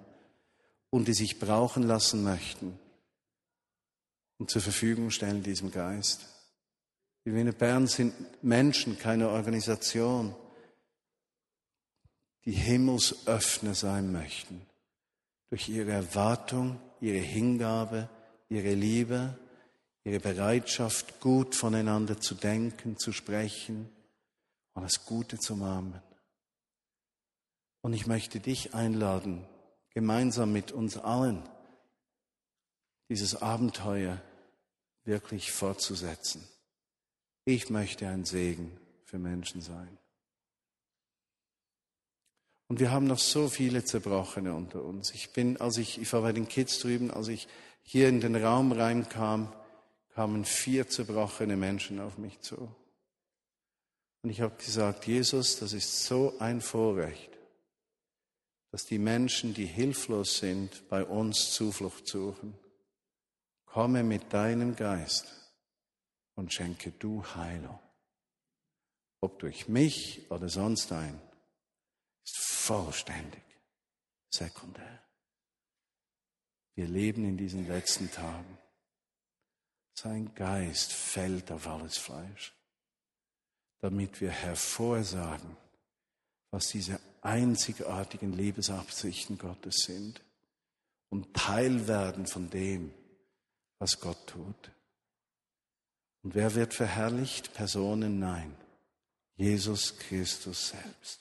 und 0.90 1.08
die 1.08 1.14
sich 1.14 1.38
brauchen 1.38 1.84
lassen 1.84 2.24
möchten 2.24 2.80
und 4.40 4.50
zur 4.50 4.64
Verfügung 4.64 5.12
stellen 5.12 5.44
diesem 5.44 5.70
Geist. 5.70 6.26
Die 7.24 7.36
Wiener 7.36 7.52
Bern 7.52 7.86
sind 7.86 8.16
Menschen, 8.42 8.98
keine 8.98 9.30
Organisation, 9.30 10.34
die 12.44 12.54
Himmelsöffner 12.54 13.76
sein 13.76 14.12
möchten. 14.12 14.66
Durch 15.52 15.70
ihre 15.70 15.92
Erwartung, 15.92 16.80
ihre 17.00 17.20
Hingabe, 17.20 18.10
ihre 18.50 18.74
Liebe, 18.74 19.38
ihre 20.04 20.20
Bereitschaft, 20.20 21.20
gut 21.20 21.54
voneinander 21.54 22.20
zu 22.20 22.34
denken, 22.34 22.98
zu 22.98 23.12
sprechen, 23.12 23.88
und 24.74 24.84
das 24.84 25.06
Gute 25.06 25.38
zu 25.38 25.54
umarmen. 25.54 26.02
Und 27.82 27.94
ich 27.94 28.08
möchte 28.08 28.40
dich 28.40 28.74
einladen, 28.74 29.48
gemeinsam 29.94 30.52
mit 30.54 30.72
uns 30.72 30.98
allen 30.98 31.48
dieses 33.10 33.42
Abenteuer 33.42 34.22
wirklich 35.04 35.52
fortzusetzen. 35.52 36.48
Ich 37.44 37.70
möchte 37.70 38.08
ein 38.08 38.24
Segen 38.24 38.80
für 39.04 39.20
Menschen 39.20 39.62
sein. 39.62 39.98
Und 42.68 42.80
wir 42.80 42.92
haben 42.92 43.08
noch 43.08 43.20
so 43.20 43.50
viele 43.50 43.84
Zerbrochene 43.84 44.54
unter 44.54 44.82
uns. 44.82 45.12
Ich 45.12 45.34
bin, 45.34 45.60
als 45.60 45.76
ich, 45.78 46.00
ich 46.00 46.14
war 46.14 46.22
bei 46.22 46.32
den 46.32 46.48
Kids 46.48 46.80
drüben, 46.80 47.12
als 47.12 47.28
ich 47.28 47.50
hier 47.84 48.08
in 48.08 48.22
den 48.22 48.38
Raum 48.38 48.72
reinkam, 48.72 49.52
kamen 50.14 50.46
vier 50.46 50.88
zerbrochene 50.88 51.58
Menschen 51.58 52.00
auf 52.00 52.18
mich 52.18 52.40
zu. 52.40 52.74
Und 54.24 54.30
ich 54.30 54.42
habe 54.42 54.56
gesagt, 54.56 55.08
Jesus, 55.08 55.58
das 55.60 55.74
ist 55.74 56.06
so 56.06 56.38
ein 56.40 56.62
Vorrecht, 56.62 57.32
dass 58.72 58.86
die 58.86 59.00
Menschen, 59.00 59.54
die 59.54 59.66
hilflos 59.66 60.38
sind, 60.38 60.88
bei 60.90 61.04
uns 61.04 61.54
Zuflucht 61.54 62.08
suchen. 62.08 62.58
Komme 63.66 64.04
mit 64.04 64.32
deinem 64.32 64.76
Geist 64.76 65.34
und 66.36 66.54
schenke 66.54 66.92
du 66.92 67.24
Heilung. 67.36 67.80
Ob 69.22 69.40
durch 69.40 69.68
mich 69.68 70.30
oder 70.30 70.50
sonst 70.50 70.92
ein, 70.92 71.20
ist 72.24 72.38
vollständig 72.38 73.44
sekundär. 74.30 75.04
Wir 76.76 76.88
leben 76.88 77.26
in 77.26 77.38
diesen 77.38 77.68
letzten 77.68 78.12
Tagen. 78.12 78.58
Sein 79.94 80.34
Geist 80.34 80.94
fällt 80.94 81.52
auf 81.52 81.68
alles 81.68 81.98
Fleisch, 81.98 82.54
damit 83.82 84.22
wir 84.22 84.30
hervorsagen, 84.30 85.58
was 86.52 86.68
diese 86.68 87.00
einzigartigen 87.22 88.34
Lebensabsichten 88.34 89.38
Gottes 89.38 89.84
sind 89.86 90.22
und 91.10 91.34
Teil 91.34 91.88
werden 91.88 92.26
von 92.26 92.50
dem, 92.50 92.94
was 93.80 94.00
Gott 94.00 94.28
tut. 94.28 94.72
Und 96.24 96.36
wer 96.36 96.54
wird 96.56 96.74
verherrlicht? 96.74 97.54
Personen? 97.54 98.20
Nein. 98.20 98.56
Jesus 99.36 99.98
Christus 99.98 100.70
selbst. 100.70 101.20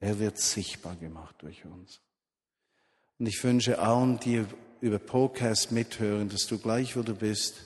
Er 0.00 0.18
wird 0.18 0.38
sichtbar 0.38 0.96
gemacht 0.96 1.36
durch 1.38 1.64
uns. 1.64 2.00
Und 3.20 3.26
ich 3.26 3.42
wünsche 3.44 3.78
allen, 3.78 4.18
die 4.18 4.44
über 4.80 4.98
Podcast 4.98 5.70
mithören, 5.70 6.28
dass 6.28 6.48
du 6.48 6.58
gleich, 6.58 6.96
wo 6.96 7.02
du 7.02 7.14
bist, 7.14 7.62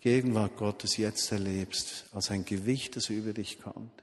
die 0.00 0.08
Gegenwart 0.08 0.56
Gottes 0.56 0.96
jetzt 0.96 1.30
erlebst, 1.30 2.06
als 2.12 2.30
ein 2.30 2.44
Gewicht, 2.46 2.96
das 2.96 3.10
über 3.10 3.34
dich 3.34 3.60
kommt. 3.60 4.02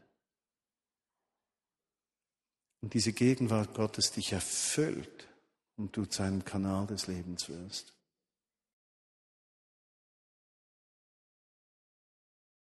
Und 2.81 2.93
diese 2.93 3.13
Gegenwart 3.13 3.73
Gottes 3.73 4.11
dich 4.11 4.31
erfüllt 4.31 5.27
und 5.75 5.97
du 5.97 6.05
zu 6.05 6.21
einem 6.21 6.45
Kanal 6.45 6.85
des 6.85 7.07
Lebens 7.07 7.49
wirst. 7.49 7.96